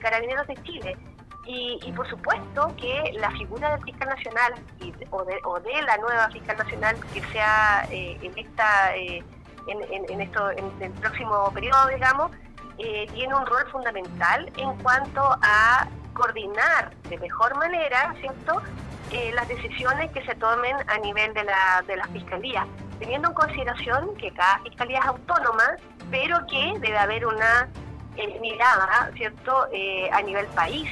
Carabineros 0.00 0.46
de 0.46 0.54
Chile. 0.62 0.96
Y, 1.48 1.92
por 1.92 2.08
supuesto 2.10 2.74
que 2.76 3.12
la 3.20 3.30
figura 3.30 3.70
del 3.76 3.84
fiscal 3.84 4.08
nacional 4.08 4.54
o, 5.10 5.24
de, 5.24 5.82
la 5.82 5.96
nueva 5.98 6.28
fiscal 6.30 6.56
nacional 6.56 6.96
que 7.14 7.22
sea 7.32 7.86
en, 7.90 8.36
esta, 8.36 8.94
en, 8.96 10.20
esto, 10.20 10.50
en 10.50 10.82
el 10.82 10.92
próximo 10.92 11.50
periodo, 11.54 11.86
digamos, 11.88 12.32
tiene 12.76 13.34
un 13.34 13.46
rol 13.46 13.64
fundamental 13.70 14.50
en 14.56 14.76
cuanto 14.78 15.22
a 15.40 15.86
coordinar 16.16 16.92
de 17.08 17.18
mejor 17.18 17.56
manera, 17.56 18.14
¿cierto?, 18.20 18.62
eh, 19.12 19.30
las 19.34 19.46
decisiones 19.46 20.10
que 20.10 20.24
se 20.24 20.34
tomen 20.34 20.74
a 20.88 20.98
nivel 20.98 21.32
de 21.32 21.44
la, 21.44 21.84
de 21.86 21.96
la 21.96 22.04
fiscalía, 22.08 22.66
teniendo 22.98 23.28
en 23.28 23.34
consideración 23.34 24.16
que 24.16 24.32
cada 24.32 24.58
fiscalía 24.60 24.98
es 24.98 25.06
autónoma, 25.06 25.76
pero 26.10 26.38
que 26.48 26.74
debe 26.80 26.98
haber 26.98 27.24
una 27.24 27.68
eh, 28.16 28.38
mirada, 28.40 29.10
¿cierto?, 29.14 29.68
eh, 29.72 30.10
a 30.12 30.22
nivel 30.22 30.46
país 30.46 30.88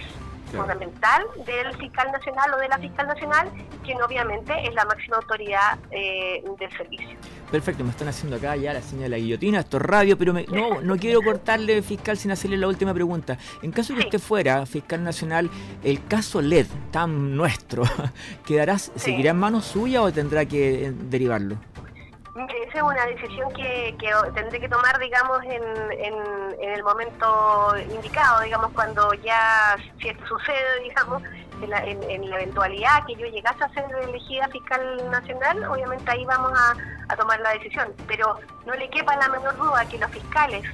fundamental 0.53 1.25
del 1.47 1.77
fiscal 1.77 2.11
nacional 2.13 2.55
o 2.55 2.57
de 2.59 2.69
la 2.69 2.79
fiscal 2.79 3.07
nacional, 3.07 3.51
quien 3.83 4.01
obviamente 4.03 4.53
es 4.67 4.75
la 4.75 4.85
máxima 4.85 5.17
autoridad 5.17 5.79
eh, 5.91 6.43
del 6.59 6.71
servicio. 6.77 7.17
Perfecto, 7.51 7.85
me 7.85 7.91
están 7.91 8.09
haciendo 8.09 8.37
acá 8.37 8.57
ya 8.57 8.73
la 8.73 8.83
señal 8.83 9.05
de 9.05 9.09
la 9.11 9.19
guillotina, 9.19 9.61
esto 9.61 9.77
es 9.77 9.83
radio, 9.83 10.19
pero 10.19 10.33
no, 10.33 10.81
no 10.81 10.97
quiero 10.97 11.23
cortarle 11.23 11.83
fiscal 11.83 12.17
sin 12.17 12.31
hacerle 12.31 12.57
la 12.57 12.69
última 12.69 12.93
pregunta. 12.93 13.39
En 13.63 13.71
caso 13.71 13.93
de 13.93 14.01
que 14.01 14.07
usted 14.07 14.19
fuera 14.19 14.67
fiscal 14.67 15.05
nacional, 15.05 15.51
el 15.83 16.05
caso 16.07 16.41
LED, 16.41 16.67
tan 16.91 17.37
nuestro, 17.37 17.85
¿quedará, 18.47 18.79
¿seguirá 18.79 19.31
en 19.31 19.39
manos 19.39 19.67
suya 19.67 20.03
o 20.03 20.13
tendrá 20.13 20.47
que 20.47 20.87
eh, 20.87 20.93
derivarlo? 22.35 22.65
Esa 22.69 22.79
es 22.79 22.83
una 22.83 23.07
decisión 23.07 23.53
que, 23.53 23.95
que 23.99 24.11
tendré 24.35 24.61
que 24.61 24.69
tomar, 24.69 24.99
digamos, 24.99 25.43
en, 25.45 25.63
en, 25.93 26.71
el 26.71 26.83
momento 26.83 27.75
indicado, 27.91 28.41
digamos, 28.43 28.73
cuando 28.73 29.13
ya, 29.15 29.77
si 30.01 30.09
esto 30.09 30.27
sucede, 30.27 30.81
digamos, 30.83 31.23
en 31.63 31.71
la, 31.71 31.85
en, 31.85 32.31
la 32.31 32.37
eventualidad 32.37 33.07
que 33.07 33.15
yo 33.15 33.27
llegase 33.27 33.63
a 33.63 33.69
ser 33.71 33.85
elegida 34.03 34.49
fiscal 34.49 35.11
nacional, 35.11 35.65
obviamente 35.65 36.11
ahí 36.11 36.25
vamos 36.25 36.53
a, 36.59 36.75
a 37.13 37.17
tomar 37.17 37.41
la 37.41 37.51
decisión. 37.51 37.93
Pero 38.09 38.39
no 38.67 38.75
le 38.75 38.91
quepa 38.91 39.17
la 39.17 39.29
menor 39.29 39.57
duda 39.57 39.89
que 39.89 39.99
los 39.99 40.11
fiscales 40.11 40.65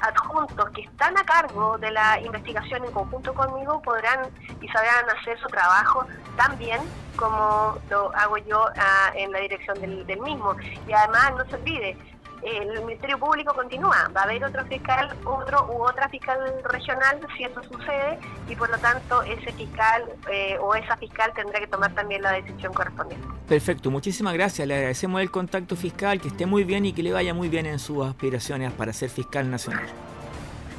adjuntos 0.00 0.70
que 0.70 0.82
están 0.82 1.16
a 1.18 1.24
cargo 1.24 1.78
de 1.78 1.90
la 1.90 2.20
investigación 2.20 2.84
en 2.84 2.92
conjunto 2.92 3.34
conmigo 3.34 3.80
podrán 3.82 4.28
y 4.60 4.68
sabrán 4.68 5.04
hacer 5.18 5.38
su 5.40 5.48
trabajo 5.48 6.06
tan 6.36 6.56
bien 6.58 6.80
como 7.16 7.76
lo 7.90 8.14
hago 8.14 8.36
yo 8.38 8.64
ah, 8.76 9.12
en 9.14 9.32
la 9.32 9.40
dirección 9.40 9.80
del, 9.80 10.06
del 10.06 10.20
mismo. 10.20 10.54
Y 10.86 10.92
además, 10.92 11.32
no 11.36 11.44
se 11.46 11.56
olvide, 11.56 11.96
el 12.42 12.84
Ministerio 12.84 13.18
Público 13.18 13.52
continúa, 13.54 14.10
va 14.16 14.22
a 14.22 14.24
haber 14.24 14.44
otro 14.44 14.64
fiscal, 14.66 15.14
otro 15.24 15.66
u 15.72 15.82
otra 15.82 16.08
fiscal 16.08 16.38
regional 16.64 17.20
si 17.36 17.44
eso 17.44 17.62
sucede 17.64 18.18
y 18.48 18.56
por 18.56 18.70
lo 18.70 18.78
tanto 18.78 19.22
ese 19.22 19.52
fiscal 19.52 20.04
eh, 20.30 20.56
o 20.60 20.74
esa 20.74 20.96
fiscal 20.96 21.32
tendrá 21.34 21.60
que 21.60 21.66
tomar 21.66 21.94
también 21.94 22.22
la 22.22 22.32
decisión 22.32 22.72
correspondiente. 22.72 23.26
Perfecto, 23.48 23.90
muchísimas 23.90 24.34
gracias, 24.34 24.66
le 24.68 24.74
agradecemos 24.74 25.20
el 25.20 25.30
contacto 25.30 25.76
fiscal, 25.76 26.20
que 26.20 26.28
esté 26.28 26.46
muy 26.46 26.64
bien 26.64 26.84
y 26.84 26.92
que 26.92 27.02
le 27.02 27.12
vaya 27.12 27.34
muy 27.34 27.48
bien 27.48 27.66
en 27.66 27.78
sus 27.78 28.06
aspiraciones 28.06 28.72
para 28.72 28.92
ser 28.92 29.10
fiscal 29.10 29.50
nacional. 29.50 29.86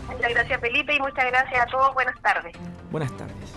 Muchas 0.07 0.33
gracias 0.33 0.61
Felipe 0.61 0.95
y 0.95 0.99
muchas 0.99 1.25
gracias 1.25 1.61
a 1.61 1.65
todos, 1.65 1.93
buenas 1.93 2.19
tardes. 2.21 2.55
Buenas 2.91 3.11
tardes. 3.17 3.53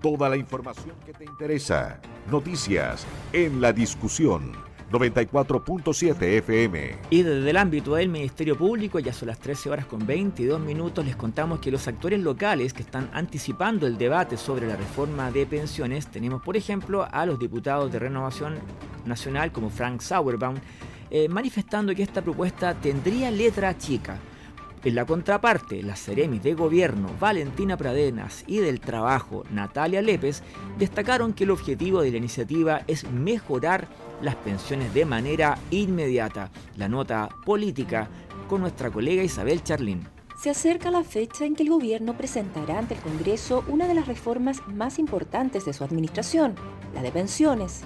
Toda 0.00 0.28
la 0.28 0.36
información 0.36 0.96
que 1.06 1.12
te 1.12 1.24
interesa, 1.24 2.00
noticias 2.28 3.06
en 3.32 3.60
la 3.60 3.72
discusión 3.72 4.71
94.7 4.92 6.22
FM. 6.22 6.96
Y 7.10 7.22
desde 7.22 7.50
el 7.50 7.56
ámbito 7.56 7.94
del 7.94 8.08
Ministerio 8.08 8.56
Público, 8.56 8.98
ya 8.98 9.12
son 9.12 9.28
las 9.28 9.38
13 9.38 9.70
horas 9.70 9.86
con 9.86 10.06
22 10.06 10.60
minutos, 10.60 11.04
les 11.04 11.16
contamos 11.16 11.60
que 11.60 11.70
los 11.70 11.88
actores 11.88 12.20
locales 12.20 12.72
que 12.72 12.82
están 12.82 13.10
anticipando 13.12 13.86
el 13.86 13.98
debate 13.98 14.36
sobre 14.36 14.66
la 14.66 14.76
reforma 14.76 15.30
de 15.30 15.46
pensiones, 15.46 16.06
tenemos 16.06 16.42
por 16.42 16.56
ejemplo 16.56 17.08
a 17.10 17.26
los 17.26 17.38
diputados 17.38 17.90
de 17.90 17.98
Renovación 17.98 18.58
Nacional 19.06 19.50
como 19.50 19.70
Frank 19.70 20.00
Sauerbaum, 20.00 20.56
eh, 21.10 21.28
manifestando 21.28 21.94
que 21.94 22.02
esta 22.02 22.22
propuesta 22.22 22.74
tendría 22.74 23.30
letra 23.30 23.76
chica 23.76 24.18
en 24.84 24.94
la 24.94 25.04
contraparte, 25.04 25.82
las 25.82 26.02
Ceremis 26.02 26.42
de 26.42 26.54
Gobierno, 26.54 27.08
Valentina 27.20 27.76
Pradenas 27.76 28.44
y 28.46 28.58
del 28.58 28.80
Trabajo, 28.80 29.44
Natalia 29.50 30.02
Lépez, 30.02 30.42
destacaron 30.78 31.32
que 31.32 31.44
el 31.44 31.52
objetivo 31.52 32.02
de 32.02 32.10
la 32.10 32.16
iniciativa 32.16 32.82
es 32.88 33.08
mejorar 33.10 33.86
las 34.20 34.34
pensiones 34.36 34.92
de 34.92 35.04
manera 35.04 35.58
inmediata. 35.70 36.50
La 36.76 36.88
nota 36.88 37.28
política 37.44 38.08
con 38.48 38.60
nuestra 38.60 38.90
colega 38.90 39.22
Isabel 39.22 39.62
Charlín. 39.62 40.06
Se 40.40 40.50
acerca 40.50 40.90
la 40.90 41.04
fecha 41.04 41.44
en 41.44 41.54
que 41.54 41.62
el 41.62 41.70
gobierno 41.70 42.16
presentará 42.16 42.78
ante 42.78 42.94
el 42.94 43.00
Congreso 43.00 43.64
una 43.68 43.86
de 43.86 43.94
las 43.94 44.08
reformas 44.08 44.66
más 44.66 44.98
importantes 44.98 45.64
de 45.64 45.72
su 45.72 45.84
administración, 45.84 46.56
la 46.94 47.02
de 47.02 47.12
pensiones. 47.12 47.82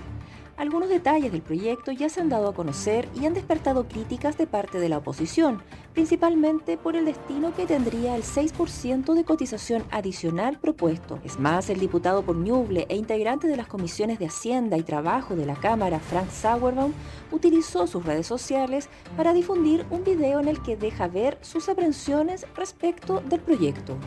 Algunos 0.57 0.89
detalles 0.89 1.33
del 1.33 1.43
proyecto 1.43 1.93
ya 1.93 2.09
se 2.09 2.23
han 2.23 2.31
dado 2.31 2.49
a 2.49 2.55
conocer 2.55 3.07
y 3.15 3.27
han 3.27 3.35
despertado 3.35 3.87
críticas 3.87 4.39
de 4.39 4.47
parte 4.47 4.81
de 4.81 4.89
la 4.89 4.97
oposición, 4.97 5.63
principalmente 5.93 6.79
por 6.79 6.97
el 6.97 7.05
destino 7.05 7.55
que 7.55 7.67
tendría 7.67 8.17
el 8.17 8.23
6% 8.23 9.13
de 9.13 9.25
cotización 9.25 9.85
adicional 9.91 10.59
propuesto. 10.59 11.21
Es 11.25 11.39
más, 11.39 11.69
el 11.69 11.79
diputado 11.79 12.23
por 12.23 12.37
Ñuble 12.37 12.87
e 12.89 12.97
integrante 12.97 13.49
de 13.49 13.57
las 13.59 13.67
comisiones 13.67 14.19
de 14.19 14.29
Hacienda 14.29 14.79
y 14.79 14.83
Trabajo 14.83 15.37
de 15.37 15.45
la 15.45 15.57
Cámara, 15.57 16.01
Frank 16.01 16.31
Sauerbaum, 16.31 16.95
utilizó 17.33 17.87
sus 17.87 18.07
redes 18.07 18.27
sociales 18.27 18.89
para 19.15 19.35
difundir 19.35 19.85
un 19.91 20.05
video 20.05 20.41
en 20.41 20.49
el 20.49 20.63
que 20.63 20.79
deja 20.79 21.07
ver 21.07 21.37
sus 21.43 21.69
aprensiones 21.69 22.47
respecto 22.57 23.21
del 23.27 23.41
proyecto. 23.41 23.99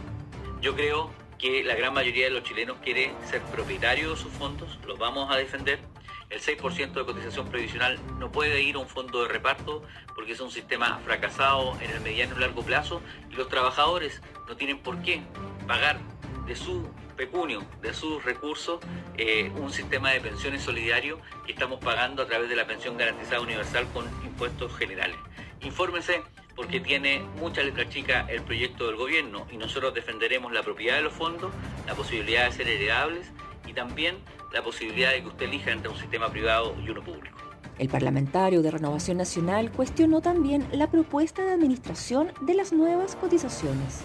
Yo 0.61 0.75
creo 0.75 1.11
que 1.37 1.63
la 1.63 1.75
gran 1.75 1.93
mayoría 1.93 2.25
de 2.25 2.31
los 2.31 2.43
chilenos 2.43 2.77
quiere 2.83 3.11
ser 3.29 3.41
propietarios 3.43 4.17
de 4.17 4.23
sus 4.23 4.33
fondos, 4.33 4.79
los 4.87 4.97
vamos 4.97 5.31
a 5.31 5.37
defender 5.37 5.79
El 6.29 6.41
6% 6.41 6.93
de 6.93 7.05
cotización 7.05 7.49
previsional 7.49 7.99
no 8.19 8.31
puede 8.31 8.61
ir 8.61 8.75
a 8.75 8.79
un 8.79 8.87
fondo 8.87 9.23
de 9.23 9.29
reparto 9.29 9.81
porque 10.13 10.33
es 10.33 10.39
un 10.39 10.51
sistema 10.51 10.99
fracasado 11.03 11.75
en 11.81 11.89
el 11.89 12.01
mediano 12.01 12.35
y 12.37 12.39
largo 12.39 12.61
plazo 12.61 13.01
y 13.31 13.35
los 13.35 13.49
trabajadores 13.49 14.21
no 14.47 14.55
tienen 14.55 14.77
por 14.77 15.01
qué 15.01 15.21
pagar 15.67 15.99
de 16.45 16.55
su 16.55 16.87
pecunio, 17.17 17.63
de 17.81 17.95
sus 17.95 18.23
recursos, 18.23 18.79
eh, 19.17 19.51
un 19.55 19.73
sistema 19.73 20.11
de 20.11 20.21
pensiones 20.21 20.61
solidario 20.61 21.19
que 21.47 21.51
estamos 21.51 21.79
pagando 21.83 22.21
a 22.21 22.27
través 22.27 22.47
de 22.47 22.55
la 22.55 22.67
pensión 22.67 22.95
garantizada 22.95 23.41
universal 23.41 23.87
con 23.91 24.05
impuestos 24.23 24.71
generales. 24.77 25.17
Infórmese 25.61 26.21
porque 26.55 26.79
tiene 26.79 27.21
mucha 27.37 27.63
letra 27.63 27.89
chica 27.89 28.27
el 28.29 28.43
proyecto 28.43 28.85
del 28.85 28.97
gobierno 28.97 29.47
y 29.51 29.57
nosotros 29.57 29.95
defenderemos 29.95 30.51
la 30.51 30.61
propiedad 30.61 30.97
de 30.97 31.01
los 31.01 31.13
fondos, 31.13 31.51
la 31.87 31.95
posibilidad 31.95 32.45
de 32.45 32.51
ser 32.51 32.67
heredables 32.67 33.31
y 33.69 33.73
también 33.73 34.17
la 34.51 34.63
posibilidad 34.63 35.11
de 35.11 35.21
que 35.21 35.27
usted 35.27 35.45
elija 35.45 35.71
entre 35.71 35.89
un 35.89 35.97
sistema 35.97 36.29
privado 36.29 36.75
y 36.83 36.89
uno 36.89 37.03
público. 37.03 37.37
El 37.77 37.87
parlamentario 37.87 38.61
de 38.61 38.71
Renovación 38.71 39.17
Nacional 39.17 39.71
cuestionó 39.71 40.21
también 40.21 40.67
la 40.71 40.89
propuesta 40.89 41.43
de 41.43 41.51
administración 41.51 42.33
de 42.41 42.55
las 42.55 42.73
nuevas 42.73 43.15
cotizaciones. 43.15 44.01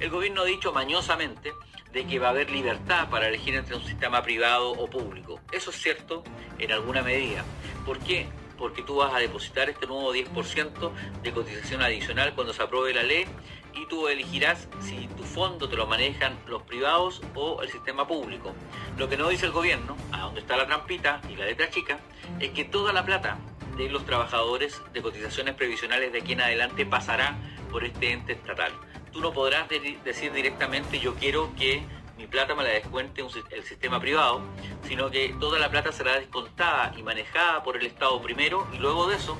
El 0.00 0.10
gobierno 0.10 0.42
ha 0.42 0.44
dicho 0.44 0.72
mañosamente 0.72 1.52
de 1.92 2.04
que 2.04 2.18
va 2.18 2.26
a 2.26 2.30
haber 2.30 2.50
libertad 2.50 3.08
para 3.08 3.28
elegir 3.28 3.54
entre 3.54 3.76
un 3.76 3.82
sistema 3.84 4.22
privado 4.22 4.72
o 4.72 4.90
público. 4.90 5.40
Eso 5.50 5.70
es 5.70 5.76
cierto 5.76 6.24
en 6.58 6.72
alguna 6.72 7.02
medida. 7.02 7.42
¿Por 7.86 7.98
qué? 8.00 8.26
Porque 8.58 8.82
tú 8.82 8.96
vas 8.96 9.14
a 9.14 9.18
depositar 9.18 9.68
este 9.68 9.86
nuevo 9.86 10.14
10% 10.14 10.90
de 11.22 11.32
cotización 11.32 11.82
adicional 11.82 12.34
cuando 12.34 12.52
se 12.52 12.62
apruebe 12.62 12.94
la 12.94 13.02
ley 13.02 13.26
y 13.74 13.86
tú 13.86 14.08
elegirás 14.08 14.68
si 14.80 15.06
tu 15.16 15.22
fondo 15.22 15.68
te 15.68 15.76
lo 15.76 15.86
manejan 15.86 16.38
los 16.46 16.62
privados 16.62 17.20
o 17.34 17.62
el 17.62 17.70
sistema 17.70 18.06
público. 18.06 18.54
Lo 18.96 19.08
que 19.08 19.16
no 19.16 19.28
dice 19.28 19.46
el 19.46 19.52
gobierno, 19.52 19.96
a 20.12 20.22
donde 20.22 20.40
está 20.40 20.56
la 20.56 20.66
trampita 20.66 21.20
y 21.30 21.36
la 21.36 21.44
letra 21.44 21.68
chica, 21.68 21.98
es 22.40 22.50
que 22.50 22.64
toda 22.64 22.92
la 22.92 23.04
plata 23.04 23.38
de 23.76 23.90
los 23.90 24.06
trabajadores 24.06 24.80
de 24.92 25.02
cotizaciones 25.02 25.54
previsionales 25.54 26.12
de 26.12 26.20
aquí 26.20 26.32
en 26.32 26.40
adelante 26.40 26.86
pasará 26.86 27.36
por 27.70 27.84
este 27.84 28.12
ente 28.12 28.32
estatal. 28.32 28.72
Tú 29.12 29.20
no 29.20 29.32
podrás 29.32 29.68
decir 29.68 30.32
directamente 30.32 30.98
yo 30.98 31.14
quiero 31.14 31.50
que 31.56 31.82
mi 32.16 32.26
plata 32.26 32.54
me 32.54 32.64
la 32.64 32.70
descuente 32.70 33.22
el 33.50 33.62
sistema 33.64 34.00
privado, 34.00 34.40
sino 34.86 35.10
que 35.10 35.34
toda 35.38 35.58
la 35.58 35.70
plata 35.70 35.92
será 35.92 36.18
descontada 36.18 36.92
y 36.96 37.02
manejada 37.02 37.62
por 37.62 37.76
el 37.76 37.86
Estado 37.86 38.20
primero 38.22 38.66
y 38.72 38.78
luego 38.78 39.08
de 39.08 39.16
eso, 39.16 39.38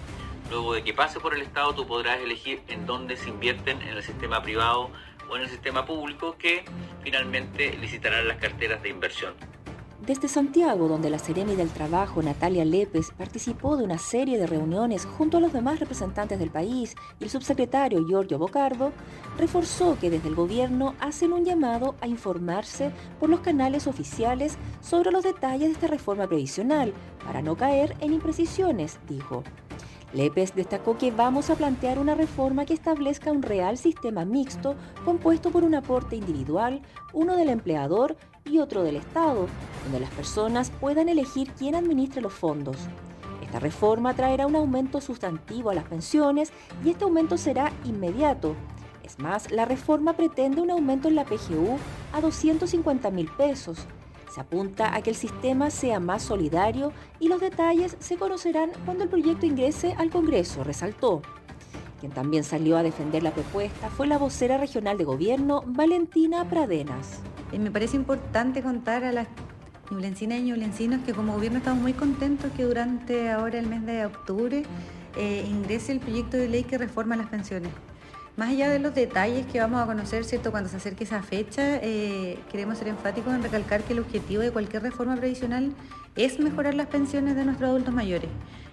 luego 0.51 0.75
de 0.75 0.85
que 0.85 0.93
pase 0.93 1.19
por 1.19 1.35
el 1.35 1.43
Estado, 1.43 1.75
tú 1.75 1.87
podrás 1.87 2.21
elegir 2.21 2.63
en 2.69 2.87
dónde 2.87 3.17
se 3.17 3.31
invierten 3.31 3.81
en 3.83 3.97
el 3.97 4.03
sistema 4.03 4.43
privado 4.43 4.91
o 5.29 5.37
en 5.37 5.43
el 5.43 5.49
sistema 5.49 5.87
público 5.87 6.37
que 6.39 6.65
finalmente 7.03 7.77
licitarán 7.79 8.29
las 8.29 8.37
carteras 8.39 8.83
de 8.83 8.91
inversión. 8.91 9.35
Desde 10.07 10.29
Santiago, 10.29 10.87
donde 10.87 11.11
la 11.11 11.19
Seremi 11.19 11.57
del 11.57 11.69
Trabajo, 11.71 12.23
Natalia 12.23 12.65
Lépez, 12.65 13.11
participó 13.11 13.77
de 13.77 13.83
una 13.83 13.99
serie 13.99 14.39
de 14.39 14.47
reuniones 14.47 15.05
junto 15.05 15.39
a 15.39 15.41
los 15.41 15.53
demás 15.53 15.81
representantes 15.81 16.39
del 16.39 16.51
país 16.51 16.95
y 17.19 17.25
el 17.25 17.31
subsecretario 17.31 18.07
Giorgio 18.07 18.39
Bocardo, 18.39 18.93
reforzó 19.37 19.99
que 19.99 20.09
desde 20.09 20.29
el 20.29 20.37
gobierno 20.37 20.95
hacen 21.01 21.33
un 21.33 21.45
llamado 21.45 21.97
a 22.01 22.07
informarse 22.07 22.93
por 23.19 23.29
los 23.29 23.41
canales 23.41 23.89
oficiales 23.89 24.59
sobre 24.81 25.11
los 25.11 25.25
detalles 25.25 25.71
de 25.71 25.75
esta 25.75 25.89
reforma 25.89 26.29
previsional 26.29 26.93
para 27.25 27.43
no 27.43 27.57
caer 27.57 27.97
en 27.99 28.13
imprecisiones, 28.13 29.01
dijo. 29.09 29.43
Lépez 30.13 30.55
destacó 30.55 30.97
que 30.97 31.11
vamos 31.11 31.51
a 31.51 31.57
plantear 31.57 31.99
una 31.99 32.15
reforma 32.15 32.65
que 32.65 32.75
establezca 32.75 33.33
un 33.33 33.43
real 33.43 33.77
sistema 33.77 34.25
mixto 34.25 34.77
compuesto 35.05 35.51
por 35.51 35.65
un 35.65 35.75
aporte 35.75 36.15
individual, 36.15 36.81
uno 37.13 37.37
del 37.37 37.49
empleador 37.49 38.17
y 38.49 38.59
otro 38.59 38.83
del 38.83 38.97
Estado, 38.97 39.47
donde 39.85 40.01
las 40.01 40.11
personas 40.11 40.71
puedan 40.81 41.09
elegir 41.09 41.53
quién 41.53 41.75
administre 41.75 42.21
los 42.21 42.33
fondos. 42.33 42.77
Esta 43.43 43.61
reforma 43.61 44.15
traerá 44.15 44.47
un 44.47 44.57
aumento 44.57 45.01
sustantivo 45.01 45.71
a 45.71 45.75
las 45.75 45.85
pensiones 45.85 46.53
y 46.85 46.91
este 46.91 47.05
aumento 47.05 47.39
será 47.39 47.73
inmediato. 47.85 48.57
Es 49.03 49.19
más, 49.21 49.53
la 49.53 49.65
reforma 49.65 50.15
pretende 50.15 50.61
un 50.61 50.71
aumento 50.71 51.09
en 51.09 51.15
la 51.15 51.25
PGU 51.25 51.79
a 52.13 52.21
250 52.21 53.11
mil 53.11 53.31
pesos. 53.31 53.87
Se 54.35 54.41
apunta 54.41 54.95
a 54.95 55.01
que 55.01 55.11
el 55.11 55.17
sistema 55.17 55.71
sea 55.71 56.01
más 56.01 56.23
solidario 56.23 56.93
y 57.21 57.29
los 57.29 57.41
detalles 57.41 57.97
se 58.01 58.17
conocerán 58.17 58.73
cuando 58.85 59.05
el 59.05 59.09
proyecto 59.09 59.47
ingrese 59.47 59.95
al 59.97 60.11
Congreso, 60.11 60.65
resaltó. 60.65 61.23
Quien 62.01 62.13
también 62.13 62.45
salió 62.45 62.77
a 62.77 62.83
defender 62.83 63.23
la 63.23 63.33
propuesta 63.33 63.89
fue 63.89 64.07
la 64.07 64.19
vocera 64.19 64.59
regional 64.59 64.99
de 64.99 65.05
gobierno, 65.05 65.63
Valentina 65.67 66.47
Pradenas. 66.49 67.21
Eh, 67.53 67.59
me 67.59 67.71
parece 67.71 67.97
importante 67.97 68.63
contar 68.63 69.05
a 69.05 69.13
las 69.13 69.29
ñublencinas 69.91 70.41
y 70.41 70.43
ñublencinos 70.43 71.03
que 71.05 71.13
como 71.13 71.35
gobierno 71.35 71.59
estamos 71.59 71.81
muy 71.81 71.93
contentos 71.93 72.51
que 72.57 72.65
durante 72.65 73.31
ahora 73.31 73.59
el 73.59 73.67
mes 73.67 73.87
de 73.87 74.05
octubre 74.05 74.65
eh, 75.17 75.47
ingrese 75.49 75.93
el 75.93 76.01
proyecto 76.01 76.37
de 76.37 76.49
ley 76.49 76.65
que 76.65 76.77
reforma 76.77 77.17
las 77.17 77.29
pensiones. 77.29 77.71
Más 78.37 78.51
allá 78.51 78.69
de 78.69 78.79
los 78.79 78.95
detalles 78.95 79.47
que 79.47 79.61
vamos 79.61 79.81
a 79.81 79.87
conocer, 79.87 80.25
¿cierto? 80.25 80.51
Cuando 80.51 80.69
se 80.69 80.77
acerque 80.77 81.05
esa 81.05 81.23
fecha, 81.23 81.77
eh, 81.77 82.39
queremos 82.51 82.77
ser 82.77 82.89
enfáticos 82.89 83.33
en 83.33 83.43
recalcar 83.43 83.83
que 83.83 83.95
el 83.95 84.01
objetivo 84.01 84.43
de 84.43 84.51
cualquier 84.51 84.83
reforma 84.83 85.17
previsional 85.17 85.73
es 86.17 86.39
mejorar 86.39 86.75
las 86.75 86.89
pensiones 86.89 87.35
de 87.35 87.47
nuestros 87.47 87.71
adultos 87.71 87.95
mayores. 87.95 88.29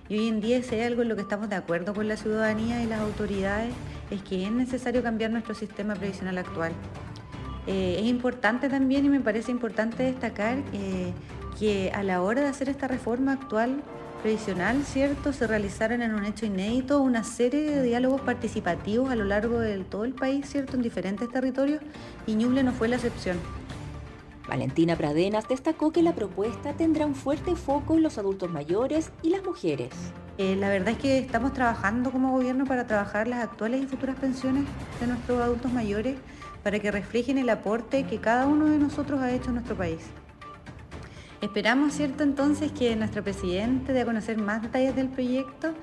Y 0.10 0.18
hoy 0.18 0.28
en 0.28 0.42
día 0.42 0.62
si 0.64 0.76
hay 0.76 0.82
algo 0.82 1.04
en 1.04 1.10
lo 1.10 1.16
que 1.16 1.22
estamos 1.22 1.48
de 1.48 1.56
acuerdo 1.56 1.94
con 1.94 2.10
la 2.10 2.18
ciudadanía 2.18 2.84
y 2.84 2.88
las 2.88 3.00
autoridades, 3.00 3.74
es 4.12 4.22
que 4.22 4.44
es 4.44 4.52
necesario 4.52 5.02
cambiar 5.02 5.32
nuestro 5.32 5.54
sistema 5.54 5.96
previsional 5.96 6.38
actual. 6.40 6.74
Eh, 7.68 7.98
es 8.00 8.06
importante 8.06 8.70
también 8.70 9.06
y 9.06 9.10
me 9.10 9.20
parece 9.20 9.52
importante 9.52 10.04
destacar 10.04 10.58
eh, 10.74 11.14
que 11.58 11.92
a 11.94 12.04
la 12.04 12.22
hora 12.22 12.42
de 12.42 12.48
hacer 12.48 12.68
esta 12.70 12.88
reforma 12.88 13.34
actual 13.34 13.82
previsional, 14.22 14.84
¿cierto? 14.84 15.34
Se 15.34 15.48
realizaron 15.48 16.02
en 16.02 16.14
un 16.14 16.26
hecho 16.26 16.46
inédito 16.46 17.02
una 17.02 17.24
serie 17.24 17.62
de 17.62 17.84
diálogos 17.84 18.22
participativos 18.22 19.12
a 19.12 19.16
lo 19.16 19.26
largo 19.26 19.60
de 19.60 19.78
todo 19.84 20.06
el 20.06 20.14
país, 20.14 20.50
¿cierto? 20.50 20.76
En 20.76 20.82
diferentes 20.82 21.30
territorios 21.30 21.82
y 22.26 22.36
Ñuble 22.36 22.64
no 22.64 22.72
fue 22.72 22.88
la 22.88 22.96
excepción. 22.96 23.38
Valentina 24.48 24.98
Pradenas 24.98 25.48
destacó 25.48 25.92
que 25.92 26.02
la 26.02 26.14
propuesta 26.14 26.74
tendrá 26.74 27.06
un 27.06 27.16
fuerte 27.16 27.56
foco 27.56 27.96
en 27.96 28.04
los 28.04 28.18
adultos 28.18 28.52
mayores 28.52 29.12
y 29.22 29.30
las 29.30 29.44
mujeres. 29.44 29.90
Eh, 30.38 30.56
la 30.56 30.70
verdad 30.70 30.90
es 30.90 30.98
que 30.98 31.18
estamos 31.20 31.54
trabajando 31.54 32.12
como 32.12 32.32
gobierno 32.32 32.66
para 32.66 32.86
trabajar 32.88 33.28
las 33.28 33.44
actuales 33.44 33.84
y 33.84 33.88
futuras 33.88 34.16
pensiones 34.18 34.66
de 35.00 35.08
nuestros 35.08 35.42
adultos 35.42 35.72
mayores 35.72 36.18
para 36.64 36.80
que 36.80 36.92
reflejen 36.92 37.38
el 37.38 37.50
aporte 37.50 38.06
que 38.06 38.20
cada 38.20 38.48
uno 38.48 38.66
de 38.66 38.80
nosotros 38.80 39.22
ha 39.22 39.32
hecho 39.32 39.50
en 39.50 39.56
nuestro 39.56 39.76
país. 39.76 40.00
Esperamos, 41.42 41.94
¿cierto?, 41.94 42.24
entonces 42.24 42.72
que 42.72 42.96
nuestro 42.96 43.22
presidente 43.22 43.92
dé 43.92 44.02
a 44.02 44.06
conocer 44.06 44.38
más 44.38 44.62
detalles 44.62 44.96
del 44.96 45.10
proyecto, 45.10 45.74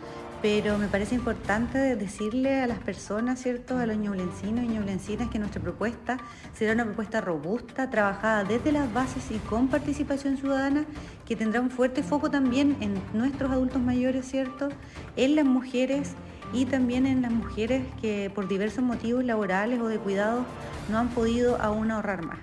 pero 0.41 0.79
me 0.79 0.89
parece 0.89 1.15
importante 1.15 1.97
decirle 1.97 2.63
a 2.63 2.67
las 2.67 2.79
personas, 2.79 3.43
¿cierto?, 3.43 3.77
a 3.77 3.85
los 3.85 3.99
ñublencinos 3.99 4.65
y 4.65 4.69
ñublencinas 4.69 5.29
que 5.29 5.39
nuestra 5.39 5.61
propuesta 5.61 6.17
será 6.55 6.73
una 6.73 6.87
propuesta 6.87 7.21
robusta, 7.21 7.91
trabajada 7.91 8.45
desde 8.45 8.73
las 8.73 8.91
bases 8.95 9.31
y 9.31 9.37
con 9.37 9.69
participación 9.69 10.39
ciudadana, 10.39 10.87
que 11.27 11.37
tendrá 11.37 11.61
un 11.61 11.69
fuerte 11.71 12.03
foco 12.03 12.31
también 12.31 12.79
en 12.81 12.95
nuestros 13.13 13.51
adultos 13.51 13.83
mayores, 13.83 14.25
¿cierto?, 14.25 14.71
en 15.17 15.37
las 15.37 15.45
mujeres 15.45 16.15
y 16.53 16.65
también 16.67 17.07
en 17.07 17.23
las 17.23 17.33
mujeres 17.33 17.83
que 18.01 18.31
por 18.35 18.49
diversos 18.49 18.85
motivos 18.85 19.25
laborales 19.25 19.81
o 19.81 19.89
de 19.89 19.99
cuidados 19.99 20.45
no 20.91 20.99
han 20.99 21.09
podido 21.11 21.61
aún 21.61 21.91
ahorrar 21.91 22.25
más. 22.25 22.39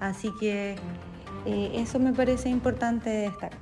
Así 0.00 0.32
que 0.40 0.76
eh, 1.46 1.72
eso 1.74 1.98
me 1.98 2.12
parece 2.12 2.48
importante 2.48 3.10
destacar. 3.10 3.52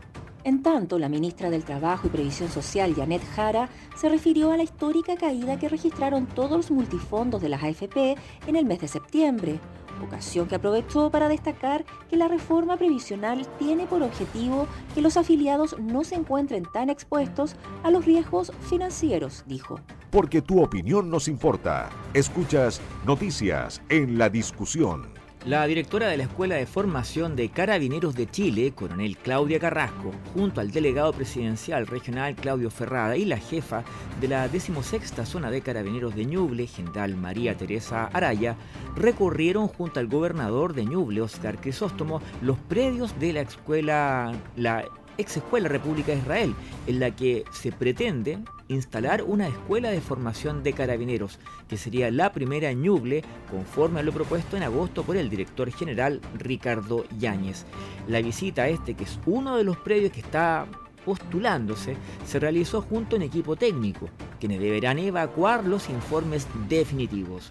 En 0.44 0.62
tanto, 0.62 0.98
la 0.98 1.08
ministra 1.08 1.50
del 1.50 1.62
Trabajo 1.62 2.08
y 2.08 2.10
Previsión 2.10 2.48
Social, 2.48 2.94
Janet 2.96 3.22
Jara, 3.36 3.68
se 3.94 4.08
refirió 4.08 4.50
a 4.50 4.56
la 4.56 4.64
histórica 4.64 5.16
caída 5.16 5.56
que 5.56 5.68
registraron 5.68 6.26
todos 6.26 6.56
los 6.56 6.70
multifondos 6.72 7.40
de 7.40 7.48
las 7.48 7.62
AFP 7.62 8.16
en 8.48 8.56
el 8.56 8.64
mes 8.64 8.80
de 8.80 8.88
septiembre, 8.88 9.60
ocasión 10.02 10.46
que 10.48 10.54
aprovechó 10.54 11.10
para 11.10 11.28
destacar 11.28 11.84
que 12.08 12.16
la 12.16 12.28
reforma 12.28 12.76
previsional 12.76 13.46
tiene 13.58 13.86
por 13.86 14.02
objetivo 14.02 14.66
que 14.94 15.02
los 15.02 15.16
afiliados 15.16 15.76
no 15.78 16.04
se 16.04 16.14
encuentren 16.14 16.64
tan 16.72 16.90
expuestos 16.90 17.56
a 17.82 17.90
los 17.90 18.04
riesgos 18.04 18.52
financieros, 18.60 19.44
dijo. 19.46 19.80
Porque 20.10 20.42
tu 20.42 20.62
opinión 20.62 21.10
nos 21.10 21.28
importa. 21.28 21.88
Escuchas 22.14 22.80
noticias 23.06 23.82
en 23.88 24.18
la 24.18 24.28
discusión. 24.28 25.21
La 25.44 25.66
directora 25.66 26.06
de 26.06 26.16
la 26.16 26.22
Escuela 26.22 26.54
de 26.54 26.66
Formación 26.66 27.34
de 27.34 27.48
Carabineros 27.48 28.14
de 28.14 28.30
Chile, 28.30 28.72
coronel 28.76 29.16
Claudia 29.16 29.58
Carrasco, 29.58 30.12
junto 30.34 30.60
al 30.60 30.70
delegado 30.70 31.12
presidencial 31.12 31.88
regional 31.88 32.36
Claudio 32.36 32.70
Ferrada 32.70 33.16
y 33.16 33.24
la 33.24 33.38
jefa 33.38 33.82
de 34.20 34.28
la 34.28 34.46
16 34.46 35.12
Zona 35.24 35.50
de 35.50 35.60
Carabineros 35.60 36.14
de 36.14 36.26
Ñuble, 36.26 36.68
general 36.68 37.16
María 37.16 37.56
Teresa 37.56 38.04
Araya, 38.12 38.54
recorrieron 38.94 39.66
junto 39.66 39.98
al 39.98 40.06
gobernador 40.06 40.74
de 40.74 40.84
Ñuble, 40.84 41.22
Oscar 41.22 41.60
Crisóstomo, 41.60 42.22
los 42.40 42.58
predios 42.58 43.18
de 43.18 43.32
la 43.32 43.40
escuela, 43.40 44.32
la 44.54 44.84
ex 45.18 45.38
escuela 45.38 45.68
República 45.68 46.12
de 46.12 46.18
Israel, 46.18 46.54
en 46.86 47.00
la 47.00 47.10
que 47.10 47.44
se 47.50 47.72
pretende 47.72 48.38
instalar 48.72 49.22
una 49.22 49.48
escuela 49.48 49.90
de 49.90 50.00
formación 50.00 50.62
de 50.62 50.72
carabineros, 50.72 51.38
que 51.68 51.76
sería 51.76 52.10
la 52.10 52.32
primera 52.32 52.70
en 52.70 52.82
Ñuble, 52.82 53.22
conforme 53.50 54.00
a 54.00 54.02
lo 54.02 54.12
propuesto 54.12 54.56
en 54.56 54.62
agosto 54.62 55.02
por 55.02 55.16
el 55.16 55.30
director 55.30 55.70
general 55.70 56.20
Ricardo 56.34 57.04
Yáñez. 57.18 57.66
La 58.08 58.20
visita 58.20 58.62
a 58.62 58.68
este, 58.68 58.94
que 58.94 59.04
es 59.04 59.18
uno 59.26 59.56
de 59.56 59.64
los 59.64 59.76
predios 59.76 60.12
que 60.12 60.20
está 60.20 60.66
postulándose 61.04 61.96
se 62.24 62.38
realizó 62.38 62.82
junto 62.82 63.16
a 63.16 63.18
un 63.18 63.22
equipo 63.22 63.56
técnico, 63.56 64.08
quienes 64.38 64.60
deberán 64.60 64.98
evacuar 64.98 65.64
los 65.64 65.88
informes 65.88 66.46
definitivos. 66.68 67.50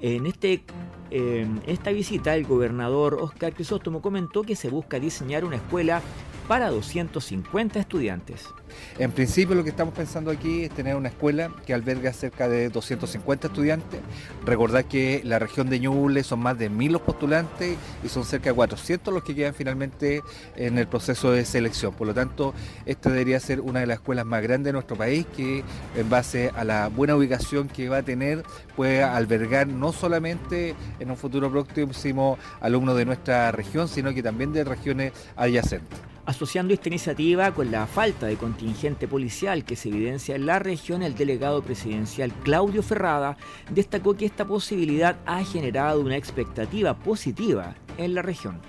En 0.00 0.26
este 0.26 0.62
en 1.10 1.60
esta 1.66 1.90
visita, 1.90 2.36
el 2.36 2.46
gobernador 2.46 3.18
Oscar 3.20 3.52
Crisóstomo 3.52 4.00
comentó 4.00 4.42
que 4.42 4.54
se 4.54 4.68
busca 4.70 5.00
diseñar 5.00 5.44
una 5.44 5.56
escuela 5.56 6.02
para 6.50 6.68
250 6.70 7.78
estudiantes. 7.78 8.44
En 8.98 9.12
principio 9.12 9.54
lo 9.54 9.62
que 9.62 9.70
estamos 9.70 9.94
pensando 9.94 10.32
aquí 10.32 10.64
es 10.64 10.70
tener 10.70 10.96
una 10.96 11.06
escuela 11.06 11.54
que 11.64 11.72
alberga 11.72 12.12
cerca 12.12 12.48
de 12.48 12.70
250 12.70 13.46
estudiantes. 13.46 14.00
Recordar 14.44 14.86
que 14.86 15.20
la 15.22 15.38
región 15.38 15.70
de 15.70 15.78
Ñuble 15.78 16.24
son 16.24 16.40
más 16.40 16.58
de 16.58 16.68
1000 16.68 16.90
los 16.90 17.02
postulantes 17.02 17.76
y 18.02 18.08
son 18.08 18.24
cerca 18.24 18.50
de 18.50 18.56
400 18.56 19.14
los 19.14 19.22
que 19.22 19.36
quedan 19.36 19.54
finalmente 19.54 20.22
en 20.56 20.76
el 20.76 20.88
proceso 20.88 21.30
de 21.30 21.44
selección. 21.44 21.94
Por 21.94 22.08
lo 22.08 22.14
tanto, 22.14 22.52
esta 22.84 23.10
debería 23.10 23.38
ser 23.38 23.60
una 23.60 23.78
de 23.78 23.86
las 23.86 23.98
escuelas 23.98 24.26
más 24.26 24.42
grandes 24.42 24.70
de 24.70 24.72
nuestro 24.72 24.96
país 24.96 25.26
que 25.36 25.62
en 25.94 26.10
base 26.10 26.50
a 26.56 26.64
la 26.64 26.88
buena 26.88 27.14
ubicación 27.14 27.68
que 27.68 27.88
va 27.88 27.98
a 27.98 28.02
tener 28.02 28.42
puede 28.74 29.04
albergar 29.04 29.68
no 29.68 29.92
solamente 29.92 30.74
en 30.98 31.12
un 31.12 31.16
futuro 31.16 31.48
próximo 31.48 32.38
alumnos 32.60 32.96
de 32.96 33.04
nuestra 33.04 33.52
región, 33.52 33.86
sino 33.86 34.12
que 34.12 34.24
también 34.24 34.52
de 34.52 34.64
regiones 34.64 35.12
adyacentes. 35.36 36.10
Asociando 36.30 36.72
esta 36.72 36.88
iniciativa 36.88 37.50
con 37.50 37.72
la 37.72 37.88
falta 37.88 38.26
de 38.26 38.36
contingente 38.36 39.08
policial 39.08 39.64
que 39.64 39.74
se 39.74 39.88
evidencia 39.88 40.36
en 40.36 40.46
la 40.46 40.60
región, 40.60 41.02
el 41.02 41.16
delegado 41.16 41.60
presidencial 41.60 42.32
Claudio 42.44 42.84
Ferrada 42.84 43.36
destacó 43.68 44.14
que 44.14 44.26
esta 44.26 44.44
posibilidad 44.44 45.16
ha 45.26 45.42
generado 45.42 46.00
una 46.00 46.16
expectativa 46.16 46.94
positiva 46.94 47.74
en 47.98 48.14
la 48.14 48.22
región. 48.22 48.60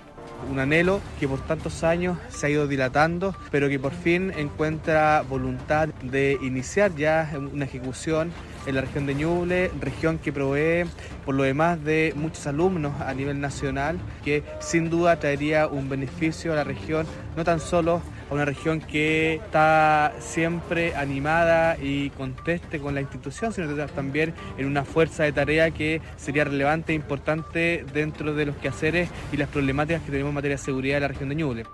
Un 0.50 0.58
anhelo 0.58 1.00
que 1.20 1.28
por 1.28 1.38
tantos 1.46 1.84
años 1.84 2.18
se 2.30 2.46
ha 2.48 2.50
ido 2.50 2.66
dilatando, 2.66 3.32
pero 3.52 3.68
que 3.68 3.78
por 3.78 3.92
fin 3.92 4.32
encuentra 4.36 5.22
voluntad 5.22 5.86
de 6.02 6.38
iniciar 6.42 6.92
ya 6.96 7.32
una 7.52 7.66
ejecución 7.66 8.32
en 8.66 8.74
la 8.74 8.80
región 8.80 9.06
de 9.06 9.14
Ñuble, 9.14 9.70
región 9.80 10.18
que 10.18 10.32
provee 10.32 10.84
por 11.24 11.34
lo 11.34 11.42
demás 11.42 11.82
de 11.82 12.12
muchos 12.16 12.46
alumnos 12.46 13.00
a 13.00 13.12
nivel 13.14 13.40
nacional, 13.40 13.98
que 14.24 14.42
sin 14.60 14.90
duda 14.90 15.18
traería 15.18 15.66
un 15.66 15.88
beneficio 15.88 16.52
a 16.52 16.56
la 16.56 16.64
región, 16.64 17.06
no 17.36 17.44
tan 17.44 17.60
solo 17.60 18.02
a 18.30 18.34
una 18.34 18.44
región 18.44 18.80
que 18.80 19.34
está 19.34 20.12
siempre 20.20 20.94
animada 20.94 21.76
y 21.80 22.10
conteste 22.10 22.78
con 22.78 22.94
la 22.94 23.00
institución, 23.00 23.52
sino 23.52 23.72
también 23.86 24.34
en 24.58 24.66
una 24.66 24.84
fuerza 24.84 25.24
de 25.24 25.32
tarea 25.32 25.70
que 25.70 26.00
sería 26.16 26.44
relevante 26.44 26.92
e 26.92 26.96
importante 26.96 27.84
dentro 27.92 28.34
de 28.34 28.46
los 28.46 28.56
quehaceres 28.56 29.08
y 29.32 29.36
las 29.36 29.48
problemáticas 29.48 30.02
que 30.02 30.10
tenemos 30.10 30.30
en 30.30 30.34
materia 30.34 30.56
de 30.56 30.62
seguridad 30.62 30.96
en 30.96 31.02
la 31.02 31.08
región 31.08 31.28
de 31.28 31.34
Ñuble. 31.34 31.64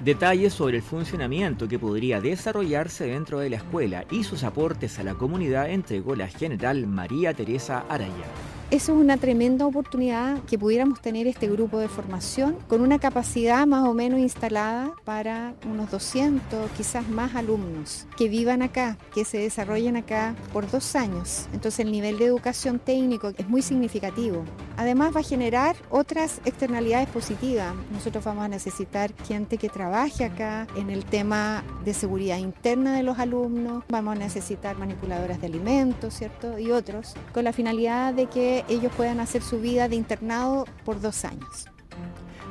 Detalles 0.00 0.54
sobre 0.54 0.78
el 0.78 0.82
funcionamiento 0.82 1.68
que 1.68 1.78
podría 1.78 2.22
desarrollarse 2.22 3.04
dentro 3.04 3.38
de 3.38 3.50
la 3.50 3.56
escuela 3.56 4.06
y 4.10 4.24
sus 4.24 4.44
aportes 4.44 4.98
a 4.98 5.02
la 5.02 5.14
comunidad 5.14 5.68
entregó 5.68 6.16
la 6.16 6.26
general 6.26 6.86
María 6.86 7.34
Teresa 7.34 7.84
Araya. 7.86 8.59
Eso 8.70 8.92
es 8.92 9.00
una 9.00 9.16
tremenda 9.16 9.66
oportunidad 9.66 10.40
que 10.44 10.56
pudiéramos 10.56 11.00
tener 11.00 11.26
este 11.26 11.48
grupo 11.48 11.80
de 11.80 11.88
formación 11.88 12.56
con 12.68 12.82
una 12.82 13.00
capacidad 13.00 13.66
más 13.66 13.84
o 13.84 13.94
menos 13.94 14.20
instalada 14.20 14.92
para 15.04 15.54
unos 15.68 15.90
200, 15.90 16.70
quizás 16.76 17.08
más 17.08 17.34
alumnos 17.34 18.06
que 18.16 18.28
vivan 18.28 18.62
acá, 18.62 18.96
que 19.12 19.24
se 19.24 19.38
desarrollen 19.38 19.96
acá 19.96 20.36
por 20.52 20.70
dos 20.70 20.94
años. 20.94 21.48
Entonces 21.52 21.80
el 21.80 21.90
nivel 21.90 22.18
de 22.18 22.26
educación 22.26 22.78
técnico 22.78 23.32
es 23.36 23.48
muy 23.48 23.60
significativo. 23.60 24.44
Además 24.76 25.16
va 25.16 25.20
a 25.20 25.24
generar 25.24 25.74
otras 25.90 26.40
externalidades 26.44 27.08
positivas. 27.08 27.74
Nosotros 27.92 28.22
vamos 28.22 28.44
a 28.44 28.48
necesitar 28.48 29.12
gente 29.26 29.58
que 29.58 29.68
trabaje 29.68 30.24
acá 30.24 30.68
en 30.76 30.90
el 30.90 31.04
tema 31.04 31.64
de 31.84 31.92
seguridad 31.92 32.38
interna 32.38 32.96
de 32.96 33.02
los 33.02 33.18
alumnos, 33.18 33.82
vamos 33.88 34.14
a 34.14 34.18
necesitar 34.18 34.78
manipuladoras 34.78 35.40
de 35.40 35.48
alimentos, 35.48 36.14
¿cierto? 36.14 36.56
Y 36.56 36.70
otros, 36.70 37.14
con 37.34 37.42
la 37.42 37.52
finalidad 37.52 38.14
de 38.14 38.26
que 38.26 38.59
ellos 38.68 38.92
puedan 38.96 39.20
hacer 39.20 39.42
su 39.42 39.60
vida 39.60 39.88
de 39.88 39.96
internado 39.96 40.66
por 40.84 41.00
dos 41.00 41.24
años. 41.24 41.66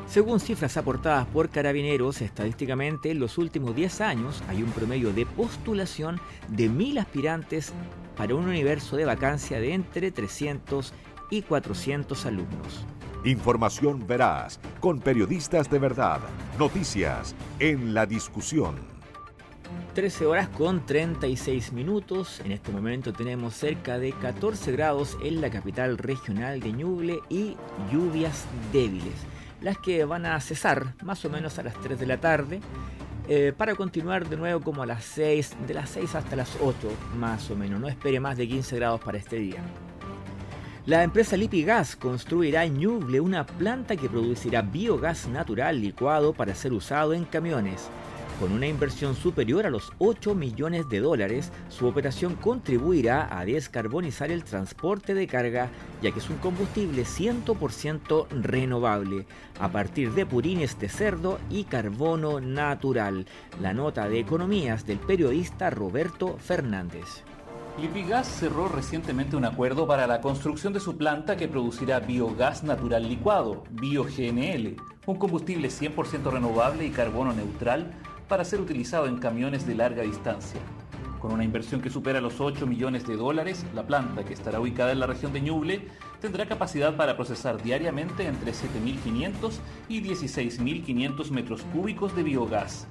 Según 0.08 0.40
cifras 0.40 0.76
aportadas 0.76 1.28
por 1.28 1.50
carabineros, 1.50 2.22
estadísticamente 2.22 3.12
en 3.12 3.20
los 3.20 3.38
últimos 3.38 3.76
10 3.76 4.02
años 4.02 4.44
hay 4.50 4.64
un 4.64 4.72
promedio 4.72 5.14
de 5.14 5.28
postulación 5.28 6.20
de 6.48 6.68
mil 6.68 6.98
aspirantes 6.98 7.74
para 8.18 8.34
un 8.34 8.46
universo 8.46 8.98
de 8.98 9.06
vacancia 9.06 9.60
de 9.60 9.74
entre 9.74 10.12
300 10.12 10.94
y 11.30 11.44
400 11.44 12.26
alumnos. 12.26 12.86
Información 13.24 14.08
veraz, 14.08 14.60
con 14.80 15.00
periodistas 15.00 15.70
de 15.70 15.78
verdad, 15.78 16.22
noticias 16.58 17.36
en 17.60 17.94
la 17.94 18.08
discusión. 18.08 18.99
13 19.96 20.26
horas 20.26 20.48
con 20.50 20.86
36 20.86 21.74
minutos. 21.74 22.42
En 22.46 22.52
este 22.52 22.72
momento 22.72 23.14
tenemos 23.14 23.54
cerca 23.54 23.98
de 24.00 24.12
14 24.14 24.72
grados 24.72 25.18
en 25.24 25.42
la 25.42 25.50
capital 25.50 25.98
regional 25.98 26.60
de 26.60 26.72
Ñuble 26.72 27.20
y 27.30 27.56
lluvias 27.92 28.46
débiles, 28.72 29.16
las 29.62 29.78
que 29.78 30.06
van 30.06 30.26
a 30.26 30.40
cesar 30.40 30.94
más 31.04 31.24
o 31.26 31.30
menos 31.30 31.60
a 31.60 31.64
las 31.64 31.74
3 31.82 32.00
de 32.00 32.06
la 32.06 32.18
tarde. 32.20 32.62
Eh, 33.28 33.54
para 33.56 33.76
continuar 33.76 34.28
de 34.28 34.38
nuevo 34.38 34.62
como 34.62 34.82
a 34.82 34.88
las 34.88 35.04
6, 35.06 35.58
de 35.68 35.74
las 35.76 35.92
6 35.92 36.16
hasta 36.16 36.36
las 36.36 36.58
8 36.62 36.90
más 37.18 37.52
o 37.52 37.56
menos. 37.56 37.80
No 37.80 37.88
espere 37.88 38.20
más 38.20 38.38
de 38.38 38.48
15 38.48 38.76
grados 38.78 39.02
para 39.02 39.18
este 39.18 39.36
día. 39.36 39.62
La 40.86 41.04
empresa 41.04 41.38
Lipigas 41.38 41.96
construirá 41.96 42.66
en 42.66 42.80
Ñuble 42.80 43.20
una 43.20 43.46
planta 43.46 43.96
que 43.96 44.10
producirá 44.10 44.64
biogás 44.64 45.28
natural 45.28 45.80
licuado 45.80 46.34
para 46.34 46.56
ser 46.56 46.74
usado 46.74 47.14
en 47.14 47.26
camiones. 47.26 47.90
Con 48.40 48.54
una 48.54 48.68
inversión 48.68 49.16
superior 49.18 49.66
a 49.66 49.70
los 49.70 49.92
8 49.98 50.34
millones 50.34 50.88
de 50.88 51.02
dólares, 51.02 51.52
su 51.68 51.88
operación 51.88 52.36
contribuirá 52.36 53.38
a 53.38 53.44
descarbonizar 53.44 54.32
el 54.32 54.46
transporte 54.46 55.14
de 55.14 55.28
carga, 55.28 55.70
ya 56.02 56.12
que 56.12 56.20
es 56.20 56.30
un 56.30 56.38
combustible 56.38 57.04
100% 57.04 58.28
renovable, 58.30 59.26
a 59.60 59.74
partir 59.74 60.14
de 60.14 60.26
purines 60.26 60.80
de 60.80 60.88
cerdo 60.88 61.38
y 61.50 61.66
carbono 61.66 62.40
natural. 62.40 63.26
La 63.62 63.74
nota 63.74 64.08
de 64.08 64.20
economías 64.20 64.86
del 64.86 65.00
periodista 65.00 65.70
Roberto 65.70 66.38
Fernández. 66.38 67.26
Lipigas 67.82 68.28
cerró 68.28 68.70
recientemente 68.70 69.36
un 69.36 69.44
acuerdo 69.44 69.86
para 69.86 70.08
la 70.08 70.22
construcción 70.22 70.72
de 70.72 70.80
su 70.80 70.98
planta 70.98 71.36
que 71.36 71.50
producirá 71.50 72.00
biogás 72.00 72.64
natural 72.64 73.08
licuado, 73.08 73.64
BioGNL, 73.72 74.78
un 75.06 75.18
combustible 75.18 75.70
100% 75.70 76.32
renovable 76.32 76.86
y 76.86 76.92
carbono 76.92 77.34
neutral 77.34 77.94
para 78.30 78.46
ser 78.46 78.62
utilizado 78.62 79.08
en 79.08 79.18
camiones 79.18 79.68
de 79.68 79.76
larga 79.76 80.04
distancia. 80.04 80.62
Con 81.20 81.34
una 81.34 81.44
inversión 81.44 81.82
que 81.82 81.90
supera 81.90 82.22
los 82.22 82.40
8 82.40 82.66
millones 82.66 83.06
de 83.06 83.18
dólares, 83.18 83.66
la 83.76 83.86
planta, 83.86 84.24
que 84.24 84.34
estará 84.34 84.62
ubicada 84.62 84.94
en 84.94 85.02
la 85.02 85.08
región 85.08 85.34
de 85.34 85.42
Ñuble, 85.42 85.88
tendrá 86.22 86.46
capacidad 86.46 86.96
para 86.96 87.18
procesar 87.18 87.62
diariamente 87.62 88.26
entre 88.26 88.54
7.500 88.54 89.60
y 89.90 90.02
16.500 90.02 91.32
metros 91.32 91.64
cúbicos 91.74 92.16
de 92.16 92.24
biogás. 92.24 92.88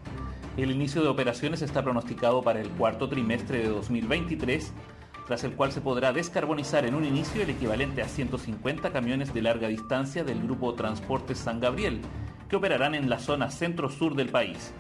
El 0.59 0.73
inicio 0.73 1.03
de 1.03 1.09
operaciones 1.09 1.63
está 1.63 1.83
pronosticado 1.83 2.43
para 2.43 2.61
el 2.61 2.69
cuarto 2.71 3.09
trimestre 3.09 3.61
de 3.61 3.69
2023, 3.69 4.73
tras 5.27 5.45
el 5.45 5.53
cual 5.53 5.73
se 5.73 5.81
podrá 5.81 6.13
descarbonizar 6.13 6.85
en 6.85 6.95
un 6.95 7.05
inicio 7.05 7.43
el 7.43 7.51
equivalente 7.51 8.03
a 8.03 8.09
150 8.09 8.91
camiones 8.91 9.33
de 9.33 9.43
larga 9.43 9.69
distancia 9.69 10.25
del 10.25 10.43
grupo 10.43 10.75
Transportes 10.75 11.39
San 11.39 11.61
Gabriel, 11.61 12.01
que 12.49 12.57
operarán 12.57 12.95
en 12.95 13.09
la 13.09 13.19
zona 13.19 13.51
centro-sur 13.51 14.15
del 14.17 14.31
país. 14.31 14.75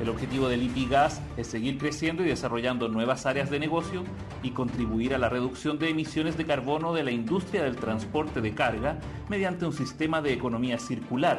El 0.00 0.08
objetivo 0.08 0.48
del 0.48 0.62
IPIGAS 0.64 1.22
es 1.36 1.46
seguir 1.46 1.78
creciendo 1.78 2.24
y 2.24 2.26
desarrollando 2.26 2.88
nuevas 2.88 3.26
áreas 3.26 3.48
de 3.48 3.60
negocio 3.60 4.02
y 4.42 4.50
contribuir 4.50 5.14
a 5.14 5.18
la 5.18 5.28
reducción 5.28 5.78
de 5.78 5.90
emisiones 5.90 6.36
de 6.36 6.44
carbono 6.44 6.92
de 6.92 7.04
la 7.04 7.12
industria 7.12 7.62
del 7.62 7.76
transporte 7.76 8.40
de 8.40 8.54
carga 8.54 8.98
mediante 9.28 9.66
un 9.66 9.72
sistema 9.72 10.20
de 10.20 10.32
economía 10.32 10.78
circular, 10.78 11.38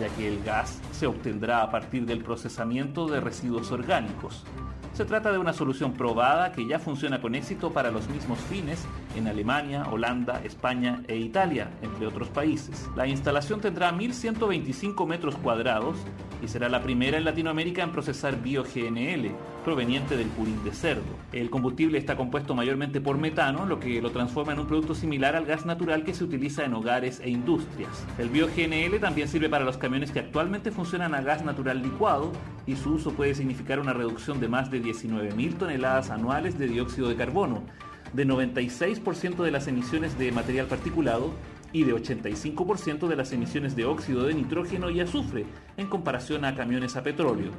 ya 0.00 0.08
que 0.08 0.26
el 0.26 0.42
gas 0.42 0.80
se 0.90 1.06
obtendrá 1.06 1.62
a 1.62 1.70
partir 1.70 2.04
del 2.04 2.24
procesamiento 2.24 3.06
de 3.06 3.20
residuos 3.20 3.70
orgánicos. 3.70 4.42
Se 4.92 5.04
trata 5.04 5.30
de 5.30 5.38
una 5.38 5.52
solución 5.52 5.92
probada 5.92 6.52
que 6.52 6.66
ya 6.66 6.80
funciona 6.80 7.20
con 7.20 7.36
éxito 7.36 7.72
para 7.72 7.92
los 7.92 8.08
mismos 8.08 8.38
fines 8.50 8.84
en 9.16 9.28
Alemania, 9.28 9.86
Holanda, 9.90 10.40
España 10.44 11.02
e 11.08 11.16
Italia, 11.16 11.70
entre 11.82 12.06
otros 12.06 12.28
países. 12.28 12.88
La 12.96 13.06
instalación 13.06 13.60
tendrá 13.60 13.92
1.125 13.92 15.06
metros 15.06 15.36
cuadrados 15.36 15.96
y 16.42 16.48
será 16.48 16.68
la 16.68 16.82
primera 16.82 17.16
en 17.16 17.24
Latinoamérica 17.24 17.82
en 17.82 17.92
procesar 17.92 18.42
bioGNL, 18.42 19.30
proveniente 19.64 20.16
del 20.16 20.28
purín 20.28 20.62
de 20.62 20.72
cerdo. 20.72 21.02
El 21.32 21.48
combustible 21.48 21.98
está 21.98 22.16
compuesto 22.16 22.54
mayormente 22.54 23.00
por 23.00 23.16
metano, 23.16 23.64
lo 23.64 23.80
que 23.80 24.02
lo 24.02 24.10
transforma 24.10 24.52
en 24.52 24.60
un 24.60 24.66
producto 24.66 24.94
similar 24.94 25.36
al 25.36 25.46
gas 25.46 25.64
natural 25.64 26.04
que 26.04 26.12
se 26.12 26.24
utiliza 26.24 26.64
en 26.64 26.74
hogares 26.74 27.20
e 27.20 27.30
industrias. 27.30 28.04
El 28.18 28.28
bioGNL 28.28 29.00
también 29.00 29.28
sirve 29.28 29.48
para 29.48 29.64
los 29.64 29.78
camiones 29.78 30.10
que 30.10 30.20
actualmente 30.20 30.70
funcionan 30.70 31.14
a 31.14 31.22
gas 31.22 31.44
natural 31.44 31.82
licuado 31.82 32.32
y 32.66 32.76
su 32.76 32.94
uso 32.94 33.12
puede 33.12 33.34
significar 33.34 33.80
una 33.80 33.92
reducción 33.92 34.40
de 34.40 34.48
más 34.48 34.70
de 34.70 34.82
19.000 34.82 35.56
toneladas 35.56 36.10
anuales 36.10 36.58
de 36.58 36.68
dióxido 36.68 37.08
de 37.08 37.16
carbono, 37.16 37.62
de 38.14 38.26
96% 38.26 39.42
de 39.42 39.50
las 39.50 39.66
emisiones 39.68 40.16
de 40.18 40.32
material 40.32 40.66
particulado 40.66 41.32
y 41.72 41.82
de 41.82 41.94
85% 41.94 43.08
de 43.08 43.16
las 43.16 43.32
emisiones 43.32 43.74
de 43.74 43.84
óxido 43.84 44.24
de 44.24 44.34
nitrógeno 44.34 44.90
y 44.90 45.00
azufre 45.00 45.44
en 45.76 45.88
comparación 45.88 46.44
a 46.44 46.54
camiones 46.54 46.96
a 46.96 47.02
petróleo. 47.02 47.50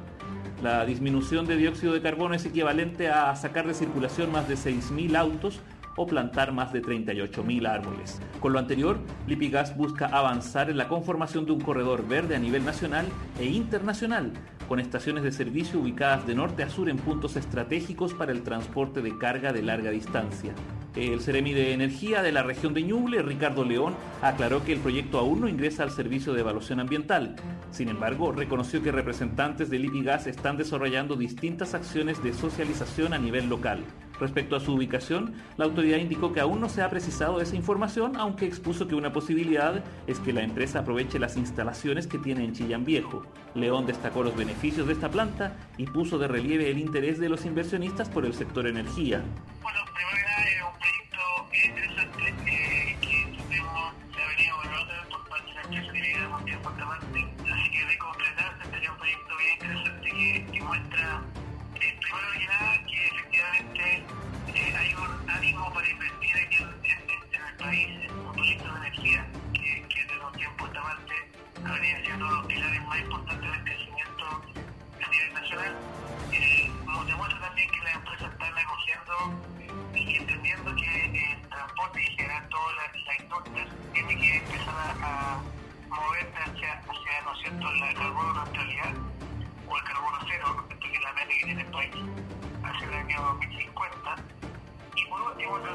La 0.62 0.86
disminución 0.86 1.46
de 1.46 1.56
dióxido 1.56 1.92
de 1.92 2.00
carbono 2.00 2.34
es 2.34 2.46
equivalente 2.46 3.10
a 3.10 3.36
sacar 3.36 3.66
de 3.66 3.74
circulación 3.74 4.32
más 4.32 4.48
de 4.48 4.54
6.000 4.54 5.14
autos 5.16 5.60
o 5.96 6.06
plantar 6.06 6.52
más 6.52 6.72
de 6.72 6.82
38.000 6.82 7.68
árboles. 7.68 8.20
Con 8.40 8.54
lo 8.54 8.58
anterior, 8.58 8.98
Lipigas 9.26 9.76
busca 9.76 10.06
avanzar 10.06 10.70
en 10.70 10.78
la 10.78 10.88
conformación 10.88 11.44
de 11.44 11.52
un 11.52 11.60
corredor 11.60 12.08
verde 12.08 12.36
a 12.36 12.38
nivel 12.38 12.64
nacional 12.64 13.06
e 13.38 13.44
internacional, 13.44 14.32
con 14.68 14.80
estaciones 14.80 15.24
de 15.24 15.32
servicio 15.32 15.80
ubicadas 15.80 16.26
de 16.26 16.34
norte 16.34 16.62
a 16.62 16.68
sur 16.68 16.88
en 16.88 16.96
puntos 16.96 17.36
estratégicos 17.36 18.14
para 18.14 18.32
el 18.32 18.42
transporte 18.42 19.02
de 19.02 19.16
carga 19.18 19.52
de 19.52 19.62
larga 19.62 19.90
distancia. 19.90 20.52
El 20.94 21.20
Ceremi 21.20 21.52
de 21.52 21.74
Energía 21.74 22.22
de 22.22 22.32
la 22.32 22.42
región 22.42 22.72
de 22.72 22.82
Ñuble, 22.82 23.20
Ricardo 23.20 23.64
León, 23.64 23.94
aclaró 24.22 24.64
que 24.64 24.72
el 24.72 24.80
proyecto 24.80 25.18
aún 25.18 25.42
no 25.42 25.48
ingresa 25.48 25.82
al 25.82 25.90
servicio 25.90 26.32
de 26.32 26.40
evaluación 26.40 26.80
ambiental. 26.80 27.36
Sin 27.70 27.88
embargo, 27.90 28.32
reconoció 28.32 28.82
que 28.82 28.92
representantes 28.92 29.68
del 29.68 29.82
Lipigas 29.82 30.26
están 30.26 30.56
desarrollando 30.56 31.14
distintas 31.14 31.74
acciones 31.74 32.22
de 32.22 32.32
socialización 32.32 33.12
a 33.12 33.18
nivel 33.18 33.48
local. 33.48 33.80
Respecto 34.18 34.56
a 34.56 34.60
su 34.60 34.74
ubicación, 34.74 35.34
la 35.56 35.66
autoridad 35.66 35.98
indicó 35.98 36.32
que 36.32 36.40
aún 36.40 36.60
no 36.60 36.68
se 36.68 36.82
ha 36.82 36.90
precisado 36.90 37.40
esa 37.40 37.56
información, 37.56 38.16
aunque 38.16 38.46
expuso 38.46 38.88
que 38.88 38.94
una 38.94 39.12
posibilidad 39.12 39.84
es 40.06 40.18
que 40.20 40.32
la 40.32 40.42
empresa 40.42 40.80
aproveche 40.80 41.18
las 41.18 41.36
instalaciones 41.36 42.06
que 42.06 42.18
tiene 42.18 42.44
en 42.44 42.52
Chillán 42.52 42.84
Viejo. 42.84 43.22
León 43.54 43.86
destacó 43.86 44.22
los 44.22 44.36
beneficios 44.36 44.86
de 44.86 44.94
esta 44.94 45.10
planta 45.10 45.56
y 45.76 45.86
puso 45.86 46.18
de 46.18 46.28
relieve 46.28 46.70
el 46.70 46.78
interés 46.78 47.18
de 47.18 47.28
los 47.28 47.44
inversionistas 47.44 48.08
por 48.08 48.24
el 48.24 48.34
sector 48.34 48.66
energía. 48.66 49.22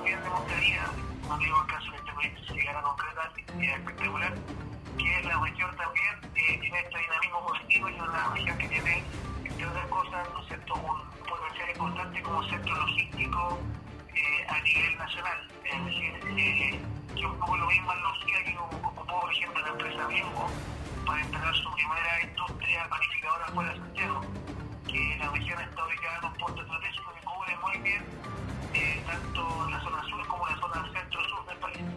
También 0.01 0.23
demostraría, 0.23 0.83
no 1.29 1.37
digo 1.37 1.61
el 1.61 1.67
caso 1.67 1.91
de 1.91 1.97
este 1.97 2.11
proyecto 2.11 2.41
se 2.47 2.69
a 2.69 2.81
concretar, 2.81 3.31
es 3.37 3.69
espectacular, 3.69 4.33
que 4.97 5.23
la 5.27 5.39
región 5.39 5.75
también 5.77 6.15
eh, 6.33 6.57
tiene 6.59 6.79
este 6.79 6.97
dinamismo 6.97 7.45
positivo 7.45 7.89
y 7.89 7.99
una 7.99 8.33
región 8.33 8.57
que 8.57 8.67
tiene, 8.67 9.03
entre 9.45 9.67
otras 9.67 9.87
cosas, 9.89 10.27
¿no 10.33 10.43
cierto?, 10.45 10.73
un 10.73 11.29
potencial 11.29 11.69
importante 11.69 12.21
como 12.23 12.43
centro 12.49 12.75
logístico 12.75 13.59
eh, 14.15 14.47
a 14.49 14.59
nivel 14.61 14.97
nacional. 14.97 15.47
Es 15.65 15.85
decir, 15.85 16.19
eh, 16.35 16.79
que 17.15 17.25
un 17.27 17.59
lo 17.59 17.67
mismo 17.67 17.93
en 17.93 18.01
lógica 18.01 18.43
que 18.43 18.57
ocupó, 18.57 19.19
por 19.21 19.31
ejemplo, 19.31 19.61
la 19.61 19.69
empresa 19.69 20.07
Bimbo 20.07 20.49
para 21.05 21.21
instalar 21.21 21.55
su 21.57 21.71
primera 21.73 22.23
industria 22.23 22.89
panificadora 22.89 23.45
fuera 23.53 23.69
de 23.69 23.77
Santiago, 23.77 24.21
que 24.87 25.17
la 25.19 25.29
región 25.29 25.61
está 25.61 25.85
ubicada 25.85 26.17
en 26.17 26.25
un 26.25 26.33
punto 26.33 26.65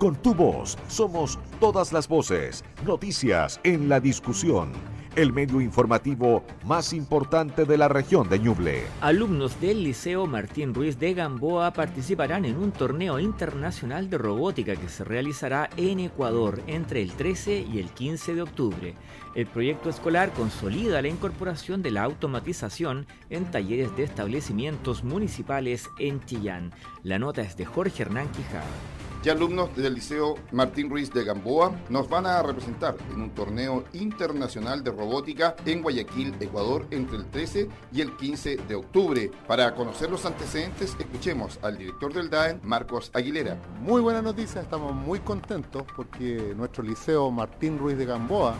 Con 0.04 0.16
tu 0.16 0.34
voz 0.34 0.76
somos 0.86 1.38
todas 1.58 1.90
las 1.90 2.08
voces. 2.08 2.62
Noticias 2.84 3.58
en 3.64 3.88
la 3.88 4.00
discusión. 4.00 4.70
El 5.16 5.32
medio 5.32 5.62
informativo 5.62 6.44
más 6.66 6.92
importante 6.92 7.64
de 7.64 7.78
la 7.78 7.88
región 7.88 8.28
de 8.28 8.38
Ñuble. 8.38 8.82
Alumnos 9.00 9.58
del 9.62 9.82
Liceo 9.82 10.26
Martín 10.26 10.74
Ruiz 10.74 10.98
de 10.98 11.14
Gamboa 11.14 11.72
participarán 11.72 12.44
en 12.44 12.58
un 12.58 12.70
torneo 12.70 13.18
internacional 13.18 14.10
de 14.10 14.18
robótica 14.18 14.76
que 14.76 14.90
se 14.90 15.04
realizará 15.04 15.70
en 15.78 16.00
Ecuador 16.00 16.60
entre 16.66 17.00
el 17.00 17.14
13 17.14 17.64
y 17.72 17.78
el 17.78 17.88
15 17.88 18.34
de 18.34 18.42
octubre. 18.42 18.94
El 19.34 19.46
proyecto 19.46 19.88
escolar 19.88 20.32
consolida 20.34 21.00
la 21.00 21.08
incorporación 21.08 21.80
de 21.80 21.92
la 21.92 22.02
automatización 22.02 23.06
en 23.30 23.50
talleres 23.50 23.96
de 23.96 24.02
establecimientos 24.02 25.02
municipales 25.02 25.88
en 25.98 26.22
Chillán. 26.26 26.72
La 27.02 27.18
nota 27.18 27.40
es 27.40 27.56
de 27.56 27.64
Jorge 27.64 28.02
Hernán 28.02 28.28
Quijada 28.32 28.66
y 29.24 29.30
alumnos 29.30 29.74
del 29.74 29.94
Liceo 29.94 30.34
Martín 30.52 30.90
Ruiz 30.90 31.10
de 31.10 31.24
Gamboa 31.24 31.72
nos 31.88 32.10
van 32.10 32.26
a 32.26 32.42
representar 32.42 32.94
en 33.10 33.22
un 33.22 33.30
torneo 33.30 33.84
internacional 33.94 34.84
de 34.84 34.90
robótica 34.90 35.56
en 35.64 35.80
Guayaquil, 35.80 36.34
Ecuador, 36.40 36.86
entre 36.90 37.16
el 37.16 37.24
13 37.30 37.68
y 37.90 38.02
el 38.02 38.14
15 38.16 38.56
de 38.68 38.74
octubre. 38.74 39.30
Para 39.46 39.74
conocer 39.74 40.10
los 40.10 40.26
antecedentes, 40.26 40.94
escuchemos 40.98 41.58
al 41.62 41.78
director 41.78 42.12
del 42.12 42.28
DAEN, 42.28 42.60
Marcos 42.64 43.10
Aguilera. 43.14 43.56
Muy 43.80 44.02
buena 44.02 44.20
noticia, 44.20 44.60
estamos 44.60 44.94
muy 44.94 45.20
contentos 45.20 45.84
porque 45.96 46.52
nuestro 46.54 46.82
Liceo 46.82 47.30
Martín 47.30 47.78
Ruiz 47.78 47.96
de 47.96 48.04
Gamboa, 48.04 48.56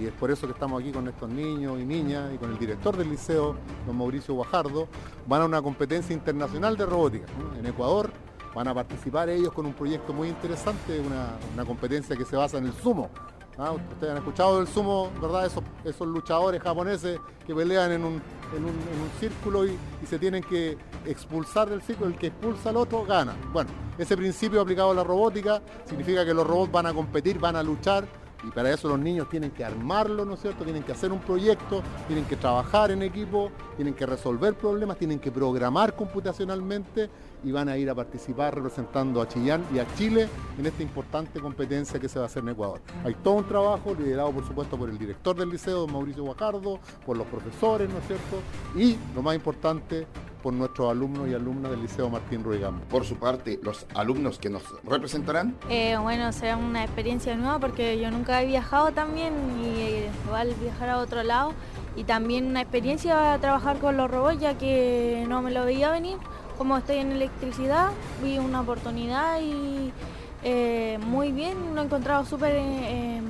y 0.00 0.06
es 0.06 0.12
por 0.12 0.30
eso 0.30 0.46
que 0.46 0.54
estamos 0.54 0.80
aquí 0.80 0.92
con 0.92 1.08
estos 1.08 1.28
niños 1.28 1.78
y 1.78 1.84
niñas 1.84 2.32
y 2.34 2.38
con 2.38 2.50
el 2.52 2.58
director 2.58 2.96
del 2.96 3.10
liceo, 3.10 3.56
don 3.86 3.98
Mauricio 3.98 4.32
Guajardo, 4.34 4.88
van 5.26 5.42
a 5.42 5.44
una 5.44 5.60
competencia 5.60 6.14
internacional 6.14 6.76
de 6.76 6.86
robótica 6.86 7.26
en 7.58 7.66
Ecuador 7.66 8.10
van 8.54 8.68
a 8.68 8.74
participar 8.74 9.28
ellos 9.28 9.52
con 9.52 9.66
un 9.66 9.72
proyecto 9.72 10.12
muy 10.12 10.28
interesante, 10.28 11.00
una, 11.00 11.64
competencia 11.64 12.16
que 12.16 12.24
se 12.24 12.36
basa 12.36 12.58
en 12.58 12.66
el 12.66 12.72
sumo. 12.72 13.10
¿ah? 13.58 13.72
Ustedes 13.72 14.10
han 14.10 14.18
escuchado 14.18 14.58
del 14.58 14.68
sumo, 14.68 15.10
¿verdad? 15.20 15.46
Esos, 15.46 15.62
esos 15.84 16.06
luchadores 16.06 16.62
japoneses 16.62 17.18
que 17.46 17.54
pelean 17.54 17.92
en 17.92 18.04
un, 18.04 18.22
en 18.56 18.64
un, 18.64 18.70
en 18.70 19.00
un 19.00 19.10
círculo 19.18 19.66
y, 19.66 19.76
y, 20.02 20.06
se 20.06 20.18
tienen 20.18 20.42
que 20.42 20.76
expulsar 21.06 21.70
del 21.70 21.82
círculo, 21.82 22.10
el 22.10 22.16
que 22.16 22.28
expulsa 22.28 22.70
al 22.70 22.76
otro 22.76 23.04
gana. 23.04 23.34
Bueno, 23.52 23.70
ese 23.98 24.16
principio 24.16 24.60
aplicado 24.60 24.90
a 24.90 24.94
la 24.94 25.04
robótica 25.04 25.62
significa 25.84 26.24
que 26.24 26.34
los 26.34 26.46
robots 26.46 26.72
van 26.72 26.86
a 26.86 26.94
competir, 26.94 27.38
van 27.38 27.56
a 27.56 27.62
luchar 27.62 28.04
y 28.44 28.50
para 28.50 28.72
eso 28.72 28.88
los 28.88 28.98
niños 28.98 29.28
tienen 29.28 29.50
que 29.50 29.64
armarlo, 29.64 30.24
¿no 30.24 30.34
es 30.34 30.40
cierto? 30.40 30.64
Tienen 30.64 30.82
que 30.82 30.92
hacer 30.92 31.12
un 31.12 31.20
proyecto, 31.20 31.82
tienen 32.06 32.24
que 32.24 32.36
trabajar 32.36 32.90
en 32.90 33.02
equipo, 33.02 33.50
tienen 33.76 33.94
que 33.94 34.06
resolver 34.06 34.54
problemas, 34.54 34.98
tienen 34.98 35.18
que 35.18 35.30
programar 35.30 35.94
computacionalmente 35.94 37.08
y 37.44 37.52
van 37.52 37.68
a 37.68 37.76
ir 37.76 37.90
a 37.90 37.94
participar 37.94 38.54
representando 38.54 39.20
a 39.20 39.28
Chillán 39.28 39.64
y 39.74 39.78
a 39.78 39.86
Chile 39.96 40.28
en 40.58 40.66
esta 40.66 40.82
importante 40.82 41.40
competencia 41.40 41.98
que 41.98 42.08
se 42.08 42.18
va 42.18 42.24
a 42.24 42.26
hacer 42.26 42.42
en 42.42 42.50
Ecuador. 42.50 42.80
Hay 43.04 43.14
todo 43.14 43.34
un 43.34 43.44
trabajo 43.44 43.94
liderado 43.94 44.30
por 44.32 44.46
supuesto 44.46 44.76
por 44.76 44.88
el 44.88 44.98
director 44.98 45.36
del 45.36 45.50
liceo, 45.50 45.86
Mauricio 45.86 46.24
Guajardo, 46.24 46.78
por 47.04 47.16
los 47.16 47.26
profesores, 47.26 47.88
¿no 47.88 47.98
es 47.98 48.06
cierto? 48.06 48.40
Y 48.76 48.96
lo 49.14 49.22
más 49.22 49.34
importante, 49.34 50.06
por 50.42 50.52
nuestros 50.52 50.90
alumnos 50.90 51.28
y 51.28 51.34
alumnas 51.34 51.70
del 51.70 51.82
Liceo 51.82 52.10
Martín 52.10 52.42
Ruigam. 52.42 52.80
Por 52.90 53.04
su 53.04 53.16
parte, 53.16 53.60
los 53.62 53.86
alumnos 53.94 54.38
que 54.38 54.50
nos 54.50 54.62
representarán. 54.84 55.56
Eh, 55.68 55.96
bueno, 56.00 56.32
será 56.32 56.56
una 56.56 56.84
experiencia 56.84 57.36
nueva 57.36 57.58
porque 57.58 57.98
yo 57.98 58.10
nunca 58.10 58.42
he 58.42 58.46
viajado 58.46 58.92
también 58.92 59.32
y 59.62 59.80
eh, 59.80 60.10
igual 60.26 60.54
viajar 60.60 60.88
a 60.90 60.98
otro 60.98 61.22
lado 61.22 61.54
y 61.96 62.04
también 62.04 62.46
una 62.46 62.60
experiencia 62.60 63.38
trabajar 63.40 63.78
con 63.78 63.96
los 63.96 64.10
robots 64.10 64.40
ya 64.40 64.58
que 64.58 65.24
no 65.28 65.42
me 65.42 65.50
lo 65.50 65.64
veía 65.64 65.90
venir. 65.90 66.16
Como 66.58 66.76
estoy 66.76 66.96
en 66.96 67.12
electricidad, 67.12 67.90
vi 68.22 68.38
una 68.38 68.60
oportunidad 68.60 69.40
y 69.40 69.92
eh, 70.44 70.98
muy 71.06 71.30
bien, 71.30 71.74
lo 71.74 71.82
he 71.82 71.84
encontrado 71.84 72.24
súper 72.24 72.52
eh, 72.56 73.21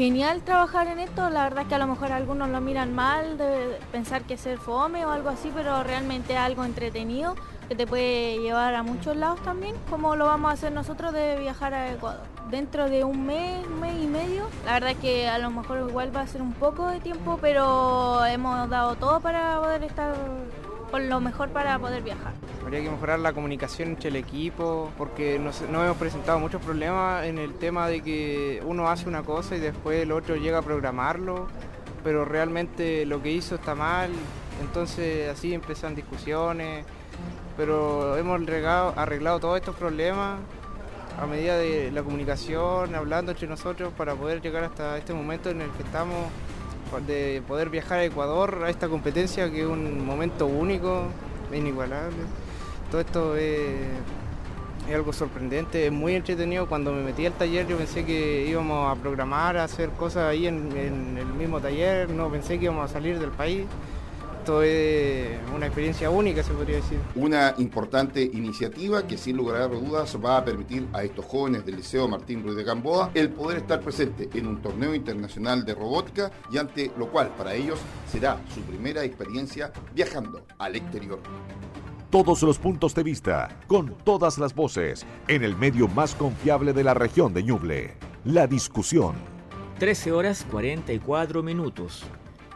genial 0.00 0.40
trabajar 0.40 0.86
en 0.86 0.98
esto. 0.98 1.28
La 1.28 1.42
verdad 1.42 1.64
es 1.64 1.68
que 1.68 1.74
a 1.74 1.78
lo 1.78 1.86
mejor 1.86 2.10
algunos 2.10 2.48
lo 2.48 2.62
miran 2.62 2.94
mal, 2.94 3.36
de 3.36 3.78
pensar 3.92 4.22
que 4.22 4.32
es 4.32 4.40
ser 4.40 4.56
fome 4.56 5.04
o 5.04 5.10
algo 5.10 5.28
así, 5.28 5.52
pero 5.54 5.82
realmente 5.82 6.32
es 6.32 6.38
algo 6.38 6.64
entretenido 6.64 7.34
que 7.68 7.74
te 7.74 7.86
puede 7.86 8.38
llevar 8.38 8.74
a 8.74 8.82
muchos 8.82 9.14
lados 9.14 9.42
también, 9.42 9.74
como 9.90 10.16
lo 10.16 10.24
vamos 10.24 10.52
a 10.52 10.54
hacer 10.54 10.72
nosotros 10.72 11.12
de 11.12 11.36
viajar 11.38 11.74
a 11.74 11.92
Ecuador. 11.92 12.22
Dentro 12.50 12.88
de 12.88 13.04
un 13.04 13.26
mes, 13.26 13.66
un 13.66 13.78
mes 13.78 14.02
y 14.02 14.06
medio, 14.06 14.48
la 14.64 14.72
verdad 14.72 14.92
es 14.92 14.96
que 14.96 15.28
a 15.28 15.36
lo 15.36 15.50
mejor 15.50 15.86
igual 15.86 16.16
va 16.16 16.22
a 16.22 16.26
ser 16.26 16.40
un 16.40 16.54
poco 16.54 16.86
de 16.86 17.00
tiempo, 17.00 17.38
pero 17.38 18.24
hemos 18.24 18.70
dado 18.70 18.94
todo 18.94 19.20
para 19.20 19.60
poder 19.60 19.84
estar 19.84 20.14
con 20.90 21.08
lo 21.08 21.20
mejor 21.20 21.50
para 21.50 21.78
poder 21.78 22.02
viajar. 22.02 22.32
Habría 22.62 22.82
que 22.82 22.90
mejorar 22.90 23.18
la 23.20 23.32
comunicación 23.32 23.90
entre 23.90 24.08
el 24.08 24.16
equipo 24.16 24.90
porque 24.98 25.38
nos, 25.38 25.62
hemos 25.62 25.96
presentado 25.96 26.38
muchos 26.38 26.62
problemas 26.62 27.24
en 27.24 27.38
el 27.38 27.54
tema 27.54 27.88
de 27.88 28.02
que 28.02 28.62
uno 28.64 28.88
hace 28.88 29.08
una 29.08 29.22
cosa 29.22 29.56
y 29.56 29.60
después 29.60 30.02
el 30.02 30.12
otro 30.12 30.36
llega 30.36 30.58
a 30.58 30.62
programarlo, 30.62 31.48
pero 32.02 32.24
realmente 32.24 33.06
lo 33.06 33.22
que 33.22 33.30
hizo 33.30 33.54
está 33.54 33.74
mal, 33.74 34.10
entonces 34.60 35.28
así 35.30 35.54
empiezan 35.54 35.94
discusiones, 35.94 36.84
pero 37.56 38.16
hemos 38.16 38.40
arreglado 38.96 39.40
todos 39.40 39.58
estos 39.58 39.76
problemas 39.76 40.38
a 41.20 41.26
medida 41.26 41.58
de 41.58 41.90
la 41.90 42.02
comunicación, 42.02 42.94
hablando 42.94 43.32
entre 43.32 43.46
nosotros 43.46 43.92
para 43.96 44.14
poder 44.14 44.40
llegar 44.40 44.64
hasta 44.64 44.96
este 44.96 45.12
momento 45.12 45.50
en 45.50 45.60
el 45.60 45.70
que 45.72 45.82
estamos 45.82 46.16
de 46.98 47.42
poder 47.46 47.70
viajar 47.70 48.00
a 48.00 48.04
Ecuador 48.04 48.62
a 48.64 48.70
esta 48.70 48.88
competencia 48.88 49.50
que 49.50 49.60
es 49.60 49.66
un 49.66 50.04
momento 50.04 50.46
único, 50.46 51.04
inigualable. 51.52 52.16
Todo 52.90 53.00
esto 53.00 53.36
es, 53.36 53.76
algo 54.92 55.12
sorprendente, 55.12 55.86
es 55.86 55.92
muy 55.92 56.16
entretenido. 56.16 56.66
Cuando 56.66 56.92
me 56.92 57.02
metí 57.02 57.24
al 57.24 57.34
taller 57.34 57.68
yo 57.68 57.76
pensé 57.76 58.04
que 58.04 58.44
íbamos 58.48 58.90
a 58.90 59.00
programar, 59.00 59.56
a 59.56 59.64
hacer 59.64 59.90
cosas 59.90 60.24
ahí 60.24 60.48
en, 60.48 61.16
el 61.16 61.26
mismo 61.26 61.60
taller, 61.60 62.10
no 62.10 62.28
pensé 62.28 62.58
que 62.58 62.64
íbamos 62.64 62.90
a 62.90 62.92
salir 62.92 63.20
del 63.20 63.30
país 63.30 63.66
esto 64.40 64.62
es 64.62 65.38
una 65.54 65.66
experiencia 65.66 66.08
única, 66.08 66.42
se 66.42 66.54
podría 66.54 66.76
decir. 66.76 66.98
Una 67.14 67.54
importante 67.58 68.22
iniciativa 68.22 69.06
que 69.06 69.18
sin 69.18 69.36
lugar 69.36 69.60
a 69.60 69.68
dudas 69.68 70.16
va 70.24 70.38
a 70.38 70.44
permitir 70.44 70.88
a 70.94 71.02
estos 71.02 71.26
jóvenes 71.26 71.66
del 71.66 71.76
Liceo 71.76 72.08
Martín 72.08 72.42
Ruiz 72.42 72.56
de 72.56 72.64
Gamboa 72.64 73.10
el 73.12 73.28
poder 73.28 73.58
estar 73.58 73.80
presente 73.80 74.30
en 74.32 74.46
un 74.46 74.62
torneo 74.62 74.94
internacional 74.94 75.66
de 75.66 75.74
robótica 75.74 76.30
y 76.50 76.56
ante 76.56 76.90
lo 76.96 77.10
cual 77.10 77.28
para 77.36 77.52
ellos 77.54 77.78
será 78.10 78.40
su 78.54 78.62
primera 78.62 79.04
experiencia 79.04 79.72
viajando 79.94 80.46
al 80.58 80.74
exterior. 80.76 81.20
Todos 82.08 82.42
los 82.42 82.58
puntos 82.58 82.94
de 82.94 83.02
vista, 83.02 83.60
con 83.66 83.94
todas 84.04 84.38
las 84.38 84.54
voces, 84.54 85.04
en 85.28 85.44
el 85.44 85.54
medio 85.54 85.86
más 85.86 86.14
confiable 86.14 86.72
de 86.72 86.82
la 86.82 86.94
región 86.94 87.34
de 87.34 87.42
Ñuble. 87.42 87.94
La 88.24 88.46
discusión. 88.46 89.16
13 89.78 90.12
horas 90.12 90.46
44 90.50 91.42
minutos. 91.42 92.04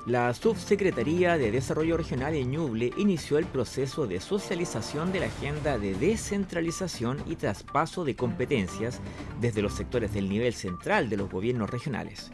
La 0.06 0.34
Subsecretaría 0.34 1.38
de 1.38 1.50
Desarrollo 1.50 1.96
Regional 1.96 2.34
en 2.34 2.50
Ñuble 2.50 2.92
inició 2.98 3.38
el 3.38 3.46
proceso 3.46 4.06
de 4.06 4.20
socialización 4.20 5.12
de 5.12 5.20
la 5.20 5.26
agenda 5.26 5.78
de 5.78 5.94
descentralización 5.94 7.22
y 7.26 7.36
traspaso 7.36 8.04
de 8.04 8.14
competencias 8.14 9.00
desde 9.40 9.62
los 9.62 9.72
sectores 9.72 10.12
del 10.12 10.28
nivel 10.28 10.52
central 10.52 11.08
de 11.08 11.16
los 11.16 11.30
gobiernos 11.30 11.70
regionales. 11.70 12.30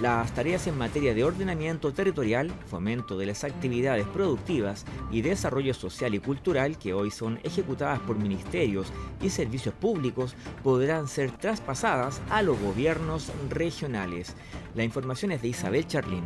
Las 0.00 0.34
tareas 0.34 0.66
en 0.66 0.76
materia 0.76 1.14
de 1.14 1.24
ordenamiento 1.24 1.94
territorial, 1.94 2.52
fomento 2.66 3.16
de 3.16 3.24
las 3.24 3.42
actividades 3.42 4.06
productivas 4.06 4.84
y 5.10 5.22
desarrollo 5.22 5.72
social 5.72 6.14
y 6.14 6.18
cultural 6.18 6.76
que 6.76 6.92
hoy 6.92 7.10
son 7.10 7.40
ejecutadas 7.42 8.00
por 8.00 8.18
ministerios 8.18 8.92
y 9.22 9.30
servicios 9.30 9.74
públicos 9.74 10.34
podrán 10.62 11.08
ser 11.08 11.30
traspasadas 11.30 12.20
a 12.28 12.42
los 12.42 12.60
gobiernos 12.60 13.32
regionales. 13.48 14.34
La 14.74 14.84
información 14.84 15.32
es 15.32 15.40
de 15.40 15.48
Isabel 15.48 15.86
Charlín. 15.86 16.24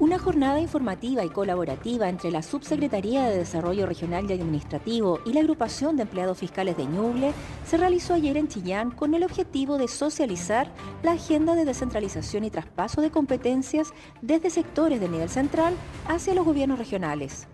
Una 0.00 0.18
jornada 0.18 0.58
informativa 0.58 1.24
y 1.24 1.28
colaborativa 1.28 2.08
entre 2.08 2.32
la 2.32 2.42
Subsecretaría 2.42 3.28
de 3.28 3.38
Desarrollo 3.38 3.86
Regional 3.86 4.28
y 4.28 4.32
Administrativo 4.32 5.20
y 5.24 5.32
la 5.32 5.38
Agrupación 5.38 5.94
de 5.94 6.02
Empleados 6.02 6.36
Fiscales 6.36 6.76
de 6.76 6.84
Ñuble 6.84 7.32
se 7.64 7.76
realizó 7.76 8.14
ayer 8.14 8.36
en 8.36 8.48
Chillán 8.48 8.90
con 8.90 9.14
el 9.14 9.22
objetivo 9.22 9.78
de 9.78 9.86
socializar 9.86 10.68
la 11.04 11.12
agenda 11.12 11.54
de 11.54 11.64
descentralización 11.64 12.42
y 12.42 12.50
traspaso 12.50 13.02
de 13.02 13.12
competencias 13.12 13.92
desde 14.20 14.50
sectores 14.50 15.00
del 15.00 15.12
nivel 15.12 15.28
central 15.28 15.74
hacia 16.08 16.34
los 16.34 16.44
gobiernos 16.44 16.80
regionales. 16.80 17.46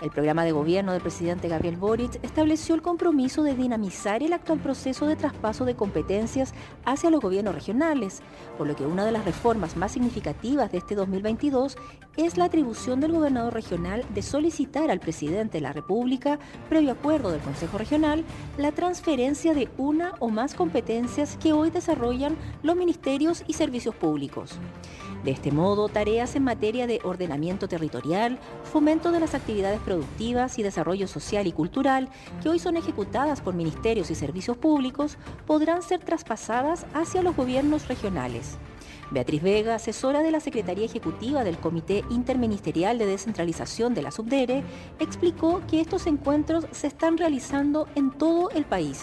El 0.00 0.10
programa 0.10 0.44
de 0.44 0.52
gobierno 0.52 0.92
del 0.92 1.00
presidente 1.00 1.48
Gabriel 1.48 1.76
Boric 1.76 2.20
estableció 2.22 2.76
el 2.76 2.82
compromiso 2.82 3.42
de 3.42 3.56
dinamizar 3.56 4.22
el 4.22 4.32
actual 4.32 4.60
proceso 4.60 5.06
de 5.06 5.16
traspaso 5.16 5.64
de 5.64 5.74
competencias 5.74 6.54
hacia 6.84 7.10
los 7.10 7.20
gobiernos 7.20 7.52
regionales, 7.52 8.22
por 8.56 8.68
lo 8.68 8.76
que 8.76 8.86
una 8.86 9.04
de 9.04 9.10
las 9.10 9.24
reformas 9.24 9.76
más 9.76 9.90
significativas 9.90 10.70
de 10.70 10.78
este 10.78 10.94
2022 10.94 11.76
es 12.16 12.36
la 12.36 12.44
atribución 12.44 13.00
del 13.00 13.10
gobernador 13.10 13.52
regional 13.52 14.04
de 14.14 14.22
solicitar 14.22 14.88
al 14.88 15.00
presidente 15.00 15.58
de 15.58 15.62
la 15.62 15.72
República, 15.72 16.38
previo 16.68 16.92
acuerdo 16.92 17.32
del 17.32 17.40
Consejo 17.40 17.76
Regional, 17.76 18.24
la 18.56 18.70
transferencia 18.70 19.52
de 19.52 19.68
una 19.78 20.12
o 20.20 20.28
más 20.28 20.54
competencias 20.54 21.36
que 21.38 21.52
hoy 21.52 21.70
desarrollan 21.70 22.36
los 22.62 22.76
ministerios 22.76 23.42
y 23.48 23.54
servicios 23.54 23.96
públicos. 23.96 24.60
De 25.24 25.32
este 25.32 25.50
modo, 25.50 25.88
tareas 25.88 26.36
en 26.36 26.44
materia 26.44 26.86
de 26.86 27.00
ordenamiento 27.02 27.68
territorial, 27.68 28.38
fomento 28.62 29.10
de 29.10 29.20
las 29.20 29.34
actividades 29.34 29.80
productivas 29.80 30.58
y 30.58 30.62
desarrollo 30.62 31.08
social 31.08 31.46
y 31.46 31.52
cultural, 31.52 32.08
que 32.42 32.48
hoy 32.48 32.58
son 32.58 32.76
ejecutadas 32.76 33.40
por 33.40 33.54
ministerios 33.54 34.10
y 34.10 34.14
servicios 34.14 34.56
públicos, 34.56 35.18
podrán 35.46 35.82
ser 35.82 36.00
traspasadas 36.00 36.86
hacia 36.94 37.22
los 37.22 37.34
gobiernos 37.34 37.88
regionales. 37.88 38.58
Beatriz 39.10 39.42
Vega, 39.42 39.74
asesora 39.74 40.22
de 40.22 40.30
la 40.30 40.40
Secretaría 40.40 40.84
Ejecutiva 40.84 41.42
del 41.42 41.58
Comité 41.58 42.04
Interministerial 42.10 42.98
de 42.98 43.06
Descentralización 43.06 43.94
de 43.94 44.02
la 44.02 44.10
Subdere, 44.10 44.62
explicó 45.00 45.62
que 45.68 45.80
estos 45.80 46.06
encuentros 46.06 46.66
se 46.72 46.88
están 46.88 47.16
realizando 47.16 47.88
en 47.94 48.10
todo 48.10 48.50
el 48.50 48.66
país. 48.66 49.02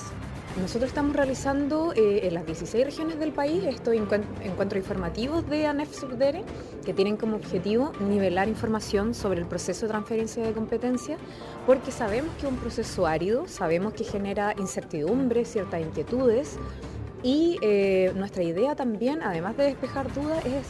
Nosotros 0.59 0.89
estamos 0.89 1.13
realizando 1.17 1.91
eh, 1.93 2.27
en 2.27 2.33
las 2.33 2.45
16 2.45 2.85
regiones 2.85 3.19
del 3.19 3.33
país 3.33 3.61
estos 3.65 3.93
encuentros 3.93 4.77
informativos 4.77 5.49
de 5.49 5.67
ANEF 5.67 5.93
Subdere 5.93 6.43
que 6.85 6.93
tienen 6.93 7.17
como 7.17 7.35
objetivo 7.35 7.91
nivelar 7.99 8.47
información 8.47 9.13
sobre 9.13 9.41
el 9.41 9.47
proceso 9.47 9.85
de 9.85 9.89
transferencia 9.89 10.45
de 10.45 10.53
competencia 10.53 11.17
porque 11.65 11.91
sabemos 11.91 12.33
que 12.39 12.45
es 12.45 12.53
un 12.53 12.57
proceso 12.57 13.05
árido, 13.05 13.49
sabemos 13.49 13.93
que 13.93 14.05
genera 14.05 14.55
incertidumbre, 14.57 15.43
ciertas 15.43 15.81
inquietudes 15.81 16.57
y 17.21 17.57
eh, 17.61 18.13
nuestra 18.15 18.43
idea 18.43 18.75
también, 18.75 19.23
además 19.23 19.57
de 19.57 19.65
despejar 19.65 20.13
dudas, 20.13 20.45
es 20.45 20.67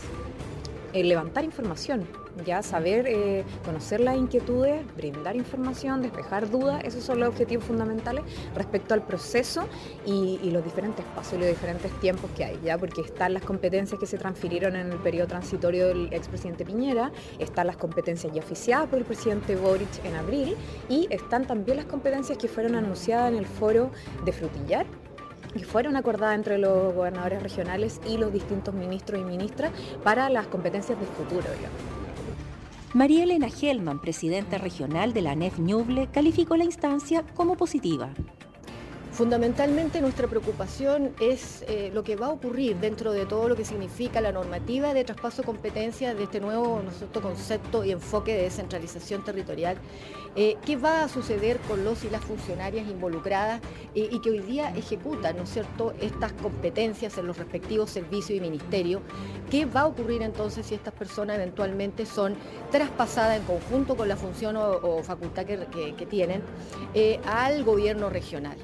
eh, 0.95 1.03
levantar 1.03 1.43
información, 1.43 2.07
ya 2.45 2.63
saber, 2.63 3.05
eh, 3.05 3.43
conocer 3.65 3.99
las 3.99 4.15
inquietudes, 4.15 4.81
brindar 4.95 5.35
información, 5.35 6.01
despejar 6.01 6.49
dudas, 6.49 6.81
esos 6.85 7.03
son 7.03 7.19
los 7.19 7.27
objetivos 7.27 7.65
fundamentales 7.65 8.23
respecto 8.55 8.93
al 8.93 9.05
proceso 9.05 9.67
y, 10.05 10.39
los 10.51 10.63
diferentes 10.63 11.03
pasos 11.13 11.33
y 11.33 11.39
los 11.39 11.49
diferentes 11.49 11.91
tiempos 11.99 12.31
que 12.37 12.45
hay, 12.45 12.57
ya 12.63 12.77
porque 12.77 13.01
están 13.01 13.33
las 13.33 13.43
competencias 13.43 13.99
que 13.99 14.05
se 14.05 14.17
transfirieron 14.17 14.77
en 14.77 14.93
el 14.93 14.97
periodo 14.99 15.27
transitorio 15.27 15.87
del 15.87 16.13
expresidente 16.13 16.63
Piñera, 16.63 17.11
están 17.39 17.67
las 17.67 17.75
competencias 17.75 18.31
ya 18.31 18.39
oficiadas 18.39 18.87
por 18.87 18.99
el 18.99 19.03
presidente 19.03 19.57
Boric 19.57 20.05
en 20.05 20.15
abril 20.15 20.55
y 20.87 21.07
están 21.09 21.45
también 21.45 21.75
las 21.75 21.87
competencias 21.87 22.37
que 22.37 22.47
fueron 22.47 22.75
anunciadas 22.75 23.33
en 23.33 23.37
el 23.37 23.45
foro 23.45 23.91
de 24.23 24.31
Frutillar 24.31 24.85
y 25.55 25.63
fueron 25.63 25.95
acordadas 25.95 26.35
entre 26.35 26.57
los 26.57 26.93
gobernadores 26.93 27.41
regionales 27.41 28.01
y 28.07 28.17
los 28.17 28.31
distintos 28.31 28.73
ministros 28.73 29.19
y 29.19 29.23
ministras 29.23 29.71
para 30.03 30.29
las 30.29 30.47
competencias 30.47 30.99
del 30.99 31.07
futuro. 31.07 31.45
María 32.93 33.23
Elena 33.23 33.49
Gelman, 33.49 33.99
presidenta 33.99 34.57
regional 34.57 35.13
de 35.13 35.21
la 35.21 35.35
NEF 35.35 35.59
Ñuble, 35.59 36.07
calificó 36.11 36.55
la 36.55 36.63
instancia 36.63 37.25
como 37.33 37.57
positiva. 37.57 38.09
Fundamentalmente 39.15 40.01
nuestra 40.01 40.27
preocupación 40.27 41.15
es 41.21 41.63
eh, 41.69 41.89
lo 41.93 42.03
que 42.03 42.17
va 42.17 42.27
a 42.27 42.31
ocurrir 42.31 42.75
dentro 42.81 43.13
de 43.13 43.25
todo 43.25 43.47
lo 43.47 43.55
que 43.55 43.63
significa 43.63 44.19
la 44.19 44.33
normativa 44.33 44.93
de 44.93 45.05
traspaso 45.05 45.41
de 45.41 45.45
competencias 45.45 46.17
de 46.17 46.23
este 46.23 46.41
nuevo 46.41 46.81
concepto 47.21 47.85
y 47.85 47.91
enfoque 47.91 48.35
de 48.35 48.41
descentralización 48.41 49.23
territorial. 49.23 49.77
Eh, 50.35 50.57
¿Qué 50.65 50.75
va 50.75 51.03
a 51.03 51.07
suceder 51.07 51.59
con 51.59 51.85
los 51.85 52.03
y 52.03 52.09
las 52.09 52.25
funcionarias 52.25 52.89
involucradas 52.89 53.61
eh, 53.95 54.09
y 54.11 54.19
que 54.19 54.31
hoy 54.31 54.39
día 54.39 54.75
ejecutan 54.75 55.37
¿no 55.37 55.43
es 55.43 55.49
cierto? 55.49 55.93
estas 56.01 56.33
competencias 56.33 57.17
en 57.17 57.25
los 57.25 57.37
respectivos 57.37 57.91
servicios 57.91 58.37
y 58.37 58.41
ministerios? 58.41 59.01
¿Qué 59.49 59.63
va 59.63 59.81
a 59.81 59.85
ocurrir 59.85 60.23
entonces 60.23 60.65
si 60.65 60.75
estas 60.75 60.93
personas 60.93 61.37
eventualmente 61.37 62.05
son 62.05 62.35
traspasadas 62.69 63.37
en 63.37 63.45
conjunto 63.45 63.95
con 63.95 64.09
la 64.09 64.17
función 64.17 64.57
o, 64.57 65.01
facultad 65.03 65.45
que 65.45 66.05
tienen 66.09 66.41
al 67.25 67.63
gobierno 67.63 68.09
regional? 68.09 68.57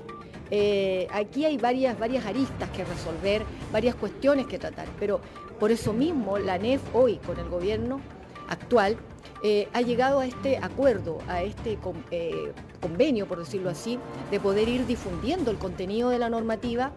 Eh, 0.53 1.07
aquí 1.13 1.45
hay 1.45 1.57
varias, 1.57 1.97
varias 1.97 2.25
aristas 2.25 2.69
que 2.71 2.83
resolver, 2.83 3.41
varias 3.71 3.95
cuestiones 3.95 4.47
que 4.47 4.59
tratar, 4.59 4.85
pero 4.99 5.21
por 5.59 5.71
eso 5.71 5.93
mismo 5.93 6.37
la 6.37 6.57
NEF 6.57 6.81
hoy 6.93 7.17
con 7.25 7.39
el 7.39 7.47
gobierno 7.47 8.01
actual 8.49 8.97
eh, 9.43 9.69
ha 9.71 9.81
llegado 9.81 10.19
a 10.19 10.25
este 10.25 10.57
acuerdo, 10.57 11.19
a 11.29 11.41
este 11.41 11.79
eh, 12.11 12.51
convenio, 12.81 13.27
por 13.27 13.39
decirlo 13.39 13.69
así, 13.69 13.97
de 14.29 14.41
poder 14.41 14.67
ir 14.67 14.85
difundiendo 14.85 15.51
el 15.51 15.57
contenido 15.57 16.09
de 16.09 16.19
la 16.19 16.29
normativa 16.29 16.91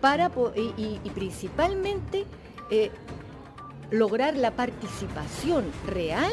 para, 0.00 0.30
y, 0.56 0.98
y 1.04 1.10
principalmente 1.10 2.24
lograr 3.90 4.36
la 4.36 4.52
participación 4.52 5.64
real 5.86 6.32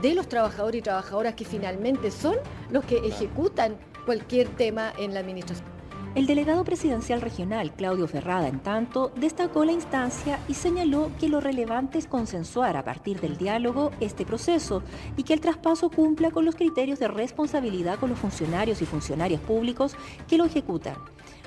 de 0.00 0.14
los 0.14 0.28
trabajadores 0.28 0.78
y 0.78 0.82
trabajadoras 0.82 1.34
que 1.34 1.44
finalmente 1.44 2.10
son 2.10 2.36
los 2.70 2.84
que 2.84 2.96
ejecutan 2.98 3.76
cualquier 4.06 4.48
tema 4.48 4.92
en 4.98 5.12
la 5.12 5.20
administración. 5.20 5.75
El 6.16 6.24
delegado 6.24 6.64
presidencial 6.64 7.20
regional, 7.20 7.74
Claudio 7.74 8.08
Ferrada, 8.08 8.48
en 8.48 8.60
tanto, 8.60 9.12
destacó 9.16 9.66
la 9.66 9.72
instancia 9.72 10.40
y 10.48 10.54
señaló 10.54 11.10
que 11.20 11.28
lo 11.28 11.42
relevante 11.42 11.98
es 11.98 12.06
consensuar 12.06 12.78
a 12.78 12.84
partir 12.84 13.20
del 13.20 13.36
diálogo 13.36 13.90
este 14.00 14.24
proceso 14.24 14.82
y 15.18 15.24
que 15.24 15.34
el 15.34 15.42
traspaso 15.42 15.90
cumpla 15.90 16.30
con 16.30 16.46
los 16.46 16.54
criterios 16.54 16.98
de 17.00 17.08
responsabilidad 17.08 17.98
con 17.98 18.08
los 18.08 18.18
funcionarios 18.18 18.80
y 18.80 18.86
funcionarias 18.86 19.42
públicos 19.42 19.94
que 20.26 20.38
lo 20.38 20.46
ejecutan. 20.46 20.96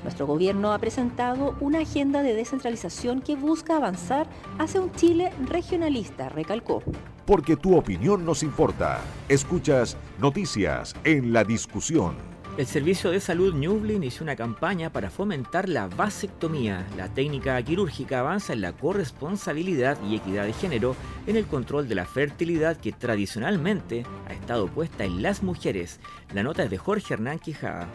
Nuestro 0.04 0.28
gobierno 0.28 0.72
ha 0.72 0.78
presentado 0.78 1.56
una 1.62 1.80
agenda 1.80 2.22
de 2.22 2.36
descentralización 2.36 3.22
que 3.22 3.36
busca 3.36 3.76
avanzar 3.76 4.28
hacia 4.60 4.82
un 4.82 4.92
Chile 4.92 5.32
regionalista, 5.48 6.30
recalcó. 6.30 6.84
Porque 7.26 7.58
tu 7.58 7.76
opinión 7.76 8.24
nos 8.24 8.44
importa. 8.44 9.02
Escuchas 9.30 9.98
noticias 10.20 10.96
en 11.06 11.34
la 11.34 11.44
discusión 11.44 12.29
El 12.60 12.68
Servicio 12.68 13.12
de 13.12 13.22
Salud 13.22 13.54
Ñuble 13.54 13.94
inició 13.94 14.26
una 14.26 14.36
campaña 14.36 14.92
para 14.92 15.10
fomentar 15.10 15.70
la 15.70 15.88
vasectomía. 15.88 16.86
La 16.98 17.08
técnica 17.08 17.64
quirúrgica 17.64 18.20
avanza 18.20 18.52
en 18.52 18.60
la 18.60 18.74
corresponsabilidad 18.74 19.98
y 20.04 20.18
equidad 20.18 20.44
de 20.44 20.52
género 20.52 20.94
en 21.26 21.38
el 21.38 21.46
control 21.46 21.88
de 21.88 21.96
la 21.96 22.06
fertilidad 22.06 22.76
que 22.76 22.92
tradicionalmente 22.92 24.04
ha 24.28 24.34
estado 24.34 24.68
puesta 24.68 25.06
en 25.06 25.22
las 25.22 25.42
mujeres. 25.42 26.02
La 26.34 26.44
nota 26.44 26.64
es 26.64 26.70
de 26.70 26.78
Jorge 26.78 27.14
Hernán 27.14 27.40
Quijada. 27.40 27.88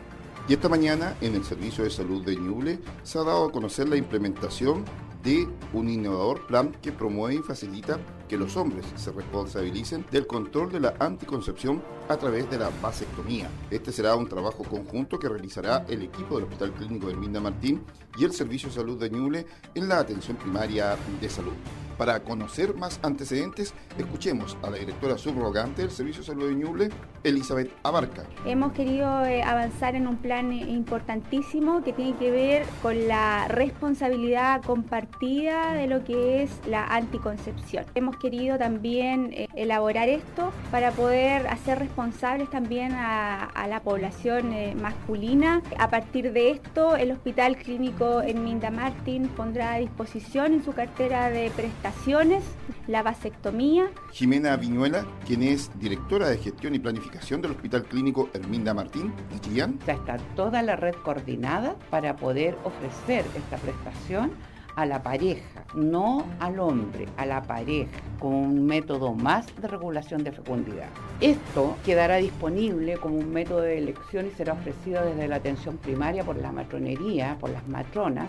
Y 0.48 0.54
esta 0.54 0.70
mañana 0.70 1.14
en 1.20 1.34
el 1.34 1.44
Servicio 1.44 1.84
de 1.84 1.90
Salud 1.90 2.24
de 2.24 2.34
Ñuble 2.34 2.78
se 3.02 3.18
ha 3.18 3.22
dado 3.22 3.44
a 3.44 3.52
conocer 3.52 3.86
la 3.90 3.96
implementación 3.96 4.86
de 5.22 5.46
un 5.74 5.90
innovador 5.90 6.46
plan 6.46 6.72
que 6.80 6.90
promueve 6.90 7.34
y 7.34 7.42
facilita 7.42 7.98
que 8.34 8.38
los 8.38 8.56
hombres 8.56 8.84
se 8.96 9.12
responsabilicen 9.12 10.04
del 10.10 10.26
control 10.26 10.72
de 10.72 10.80
la 10.80 10.94
anticoncepción 10.98 11.80
a 12.08 12.16
través 12.16 12.50
de 12.50 12.58
la 12.58 12.68
vasectomía. 12.82 13.48
Este 13.70 13.92
será 13.92 14.16
un 14.16 14.28
trabajo 14.28 14.64
conjunto 14.64 15.20
que 15.20 15.28
realizará 15.28 15.84
el 15.88 16.02
equipo 16.02 16.34
del 16.34 16.46
Hospital 16.46 16.72
Clínico 16.72 17.06
de 17.06 17.14
Minda 17.14 17.38
Martín 17.38 17.84
y 18.18 18.24
el 18.24 18.32
Servicio 18.32 18.70
de 18.70 18.74
Salud 18.74 18.98
de 18.98 19.08
Ñuble 19.08 19.46
en 19.76 19.88
la 19.88 20.00
atención 20.00 20.36
primaria 20.36 20.96
de 21.20 21.28
salud. 21.28 21.52
Para 21.96 22.20
conocer 22.24 22.74
más 22.74 22.98
antecedentes, 23.02 23.72
escuchemos 23.96 24.56
a 24.62 24.70
la 24.70 24.78
directora 24.78 25.16
subrogante 25.16 25.82
del 25.82 25.92
Servicio 25.92 26.22
de 26.22 26.26
Salud 26.26 26.48
de 26.48 26.54
Ñuble, 26.56 26.88
Elizabeth 27.22 27.70
Abarca. 27.84 28.24
Hemos 28.44 28.72
querido 28.72 29.24
eh, 29.24 29.44
avanzar 29.44 29.94
en 29.94 30.08
un 30.08 30.16
plan 30.16 30.50
eh, 30.50 30.68
importantísimo 30.68 31.84
que 31.84 31.92
tiene 31.92 32.16
que 32.16 32.32
ver 32.32 32.66
con 32.82 33.06
la 33.06 33.46
responsabilidad 33.46 34.62
compartida 34.62 35.74
de 35.74 35.86
lo 35.86 36.02
que 36.02 36.42
es 36.42 36.50
la 36.66 36.84
anticoncepción. 36.84 37.86
Hemos 37.94 38.16
querido 38.24 38.56
también 38.56 39.34
eh, 39.34 39.48
elaborar 39.54 40.08
esto 40.08 40.50
para 40.70 40.92
poder 40.92 41.46
hacer 41.48 41.78
responsables 41.78 42.48
también 42.48 42.92
a, 42.92 43.44
a 43.44 43.68
la 43.68 43.80
población 43.80 44.54
masculina. 44.80 45.60
A 45.78 45.90
partir 45.90 46.32
de 46.32 46.52
esto, 46.52 46.96
el 46.96 47.12
Hospital 47.12 47.58
Clínico 47.58 48.22
en 48.22 48.42
Minda 48.42 48.70
Martín 48.70 49.28
pondrá 49.28 49.74
a 49.74 49.78
disposición 49.78 50.54
en 50.54 50.64
su 50.64 50.72
cartera 50.72 51.28
de 51.28 51.50
prestaciones 51.50 52.42
la 52.86 53.02
vasectomía. 53.02 53.90
Jimena 54.12 54.56
Viñuela, 54.56 55.04
quien 55.26 55.42
es 55.42 55.70
directora 55.78 56.28
de 56.28 56.38
gestión 56.38 56.74
y 56.74 56.78
planificación 56.78 57.42
del 57.42 57.50
Hospital 57.50 57.84
Clínico 57.84 58.30
Herminda 58.32 58.72
Martín 58.72 59.12
de 59.30 59.40
Chillán. 59.40 59.78
Ya 59.86 59.94
está 59.94 60.16
toda 60.34 60.62
la 60.62 60.76
red 60.76 60.94
coordinada 61.04 61.76
para 61.90 62.16
poder 62.16 62.56
ofrecer 62.64 63.26
esta 63.36 63.58
prestación 63.58 64.32
a 64.76 64.86
la 64.86 65.02
pareja, 65.02 65.64
no 65.74 66.24
al 66.40 66.58
hombre, 66.58 67.06
a 67.16 67.26
la 67.26 67.42
pareja, 67.42 67.90
con 68.18 68.34
un 68.34 68.66
método 68.66 69.12
más 69.14 69.46
de 69.60 69.68
regulación 69.68 70.24
de 70.24 70.32
fecundidad. 70.32 70.88
Esto 71.20 71.76
quedará 71.84 72.16
disponible 72.16 72.96
como 72.96 73.16
un 73.16 73.32
método 73.32 73.60
de 73.62 73.78
elección 73.78 74.26
y 74.26 74.30
será 74.30 74.54
ofrecido 74.54 75.04
desde 75.04 75.28
la 75.28 75.36
atención 75.36 75.76
primaria 75.78 76.24
por 76.24 76.36
la 76.36 76.52
matronería, 76.52 77.36
por 77.40 77.50
las 77.50 77.66
matronas, 77.68 78.28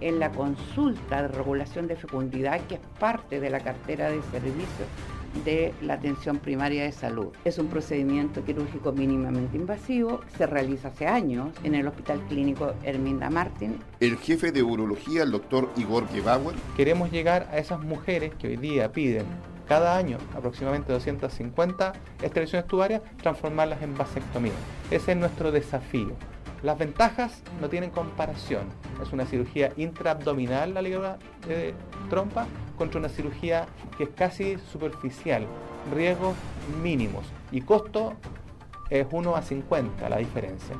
en 0.00 0.18
la 0.18 0.30
consulta 0.30 1.22
de 1.22 1.28
regulación 1.28 1.86
de 1.86 1.96
fecundidad 1.96 2.60
que 2.68 2.74
es 2.76 2.80
parte 2.98 3.40
de 3.40 3.50
la 3.50 3.60
cartera 3.60 4.10
de 4.10 4.20
servicios 4.30 4.88
de 5.44 5.72
la 5.82 5.94
atención 5.94 6.38
primaria 6.38 6.84
de 6.84 6.92
salud. 6.92 7.28
Es 7.44 7.58
un 7.58 7.68
procedimiento 7.68 8.44
quirúrgico 8.44 8.92
mínimamente 8.92 9.56
invasivo, 9.56 10.20
se 10.36 10.46
realiza 10.46 10.88
hace 10.88 11.06
años 11.06 11.50
en 11.64 11.74
el 11.74 11.86
Hospital 11.86 12.20
Clínico 12.28 12.74
Herminda 12.82 13.30
Martin. 13.30 13.78
El 14.00 14.16
jefe 14.16 14.52
de 14.52 14.62
urología, 14.62 15.22
el 15.22 15.30
doctor 15.30 15.70
Igor 15.76 16.08
Gebauer. 16.08 16.56
Queremos 16.76 17.10
llegar 17.10 17.48
a 17.52 17.58
esas 17.58 17.80
mujeres 17.80 18.32
que 18.38 18.48
hoy 18.48 18.56
día 18.56 18.92
piden 18.92 19.26
cada 19.70 19.96
año 19.96 20.18
aproximadamente 20.36 20.92
250 20.92 21.92
extracciones 22.22 22.66
tubarias, 22.66 23.02
transformarlas 23.22 23.80
en 23.82 23.96
vasectomía. 23.96 24.52
Ese 24.90 25.12
es 25.12 25.16
nuestro 25.16 25.52
desafío. 25.52 26.16
Las 26.62 26.78
ventajas 26.78 27.42
no 27.60 27.68
tienen 27.68 27.90
comparación. 27.90 28.64
Es 29.02 29.12
una 29.12 29.24
cirugía 29.24 29.72
intraabdominal 29.76 30.74
la 30.74 30.82
liga 30.82 31.18
de 31.48 31.74
trompa 32.10 32.46
contra 32.76 32.98
una 32.98 33.08
cirugía 33.08 33.66
que 33.96 34.04
es 34.04 34.10
casi 34.10 34.58
superficial. 34.70 35.46
Riesgos 35.94 36.34
mínimos 36.82 37.24
y 37.50 37.62
costo 37.62 38.12
es 38.90 39.06
1 39.10 39.36
a 39.36 39.42
50 39.42 40.08
la 40.08 40.18
diferencia. 40.18 40.76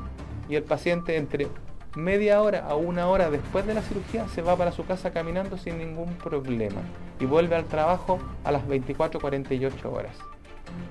Y 0.50 0.56
el 0.56 0.64
paciente 0.64 1.16
entre 1.16 1.48
media 1.96 2.42
hora 2.42 2.66
a 2.66 2.74
una 2.74 3.08
hora 3.08 3.30
después 3.30 3.66
de 3.66 3.74
la 3.74 3.82
cirugía 3.82 4.28
se 4.28 4.42
va 4.42 4.56
para 4.56 4.72
su 4.72 4.84
casa 4.84 5.12
caminando 5.12 5.56
sin 5.56 5.78
ningún 5.78 6.14
problema 6.14 6.82
y 7.18 7.24
vuelve 7.24 7.56
al 7.56 7.64
trabajo 7.64 8.18
a 8.44 8.52
las 8.52 8.66
24-48 8.66 9.84
horas. 9.86 10.16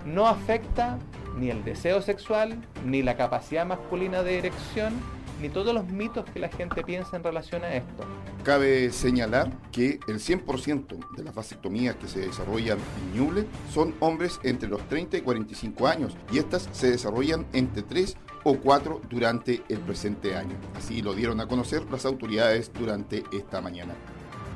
No 0.05 0.27
afecta 0.27 0.97
ni 1.37 1.49
el 1.49 1.63
deseo 1.63 2.01
sexual, 2.01 2.57
ni 2.85 3.01
la 3.03 3.15
capacidad 3.17 3.65
masculina 3.65 4.23
de 4.23 4.39
erección, 4.39 4.93
ni 5.41 5.49
todos 5.49 5.73
los 5.73 5.85
mitos 5.87 6.25
que 6.25 6.39
la 6.39 6.49
gente 6.49 6.83
piensa 6.83 7.15
en 7.15 7.23
relación 7.23 7.63
a 7.63 7.73
esto. 7.73 8.03
Cabe 8.43 8.91
señalar 8.91 9.51
que 9.71 9.99
el 10.07 10.19
100% 10.19 11.15
de 11.15 11.23
las 11.23 11.33
vasectomías 11.33 11.95
que 11.95 12.07
se 12.07 12.21
desarrollan 12.21 12.77
en 12.77 13.19
Ñuble 13.19 13.45
son 13.73 13.95
hombres 13.99 14.39
entre 14.43 14.69
los 14.69 14.81
30 14.87 15.17
y 15.17 15.21
45 15.21 15.87
años 15.87 16.17
y 16.31 16.39
estas 16.39 16.69
se 16.71 16.91
desarrollan 16.91 17.45
entre 17.53 17.83
3 17.83 18.17
o 18.43 18.57
4 18.57 19.01
durante 19.09 19.61
el 19.69 19.79
presente 19.79 20.35
año. 20.35 20.55
Así 20.75 21.01
lo 21.01 21.13
dieron 21.13 21.39
a 21.41 21.47
conocer 21.47 21.83
las 21.91 22.05
autoridades 22.05 22.71
durante 22.73 23.23
esta 23.31 23.61
mañana. 23.61 23.93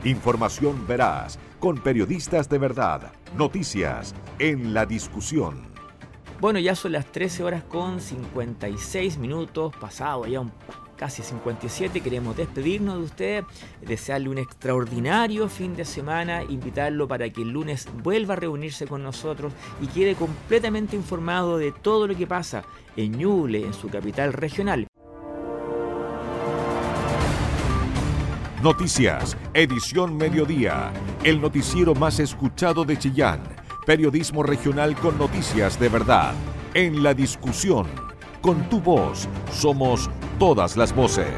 Información 0.04 0.86
veraz, 0.86 1.40
con 1.60 1.78
periodistas 1.78 2.50
de 2.50 2.58
verdad, 2.58 3.14
noticias 3.38 4.14
en 4.38 4.74
la 4.74 4.86
discusión. 4.86 5.73
Bueno, 6.44 6.60
ya 6.60 6.76
son 6.76 6.92
las 6.92 7.10
13 7.10 7.42
horas 7.42 7.64
con 7.64 8.02
56 8.02 9.18
minutos, 9.18 9.74
pasado 9.80 10.28
ya 10.28 10.42
un 10.42 10.52
casi 10.98 11.24
57. 11.24 12.02
Queremos 12.02 12.36
despedirnos 12.36 12.98
de 12.98 13.04
usted, 13.06 13.44
desearle 13.80 14.28
un 14.28 14.38
extraordinario 14.40 15.48
fin 15.48 15.74
de 15.74 15.86
semana, 15.86 16.44
invitarlo 16.44 17.08
para 17.08 17.30
que 17.30 17.44
el 17.44 17.52
lunes 17.52 17.88
vuelva 18.04 18.34
a 18.34 18.36
reunirse 18.36 18.86
con 18.88 19.04
nosotros 19.04 19.54
y 19.82 19.88
quede 19.88 20.16
completamente 20.16 20.98
informado 20.98 21.58
de 21.58 21.72
todo 21.72 22.08
lo 22.08 22.14
que 22.18 22.28
pasa 22.28 22.66
en 22.98 23.18
Ñuble, 23.18 23.66
en 23.66 23.74
su 23.74 23.88
capital 23.88 24.34
regional. 24.34 24.86
Noticias, 28.62 29.38
edición 29.54 30.18
mediodía, 30.18 30.92
el 31.24 31.40
noticiero 31.40 31.96
más 31.96 32.20
escuchado 32.20 32.84
de 32.84 33.00
Chillán 33.00 33.63
Periodismo 33.86 34.44
regional 34.44 34.96
con 34.96 35.18
noticias 35.18 35.78
de 35.78 35.90
verdad. 35.90 36.34
En 36.74 37.04
la 37.04 37.14
discusión, 37.14 37.86
con 38.42 38.70
tu 38.70 38.80
voz, 38.80 39.28
somos 39.52 40.10
todas 40.40 40.78
las 40.78 40.96
voces. 40.96 41.34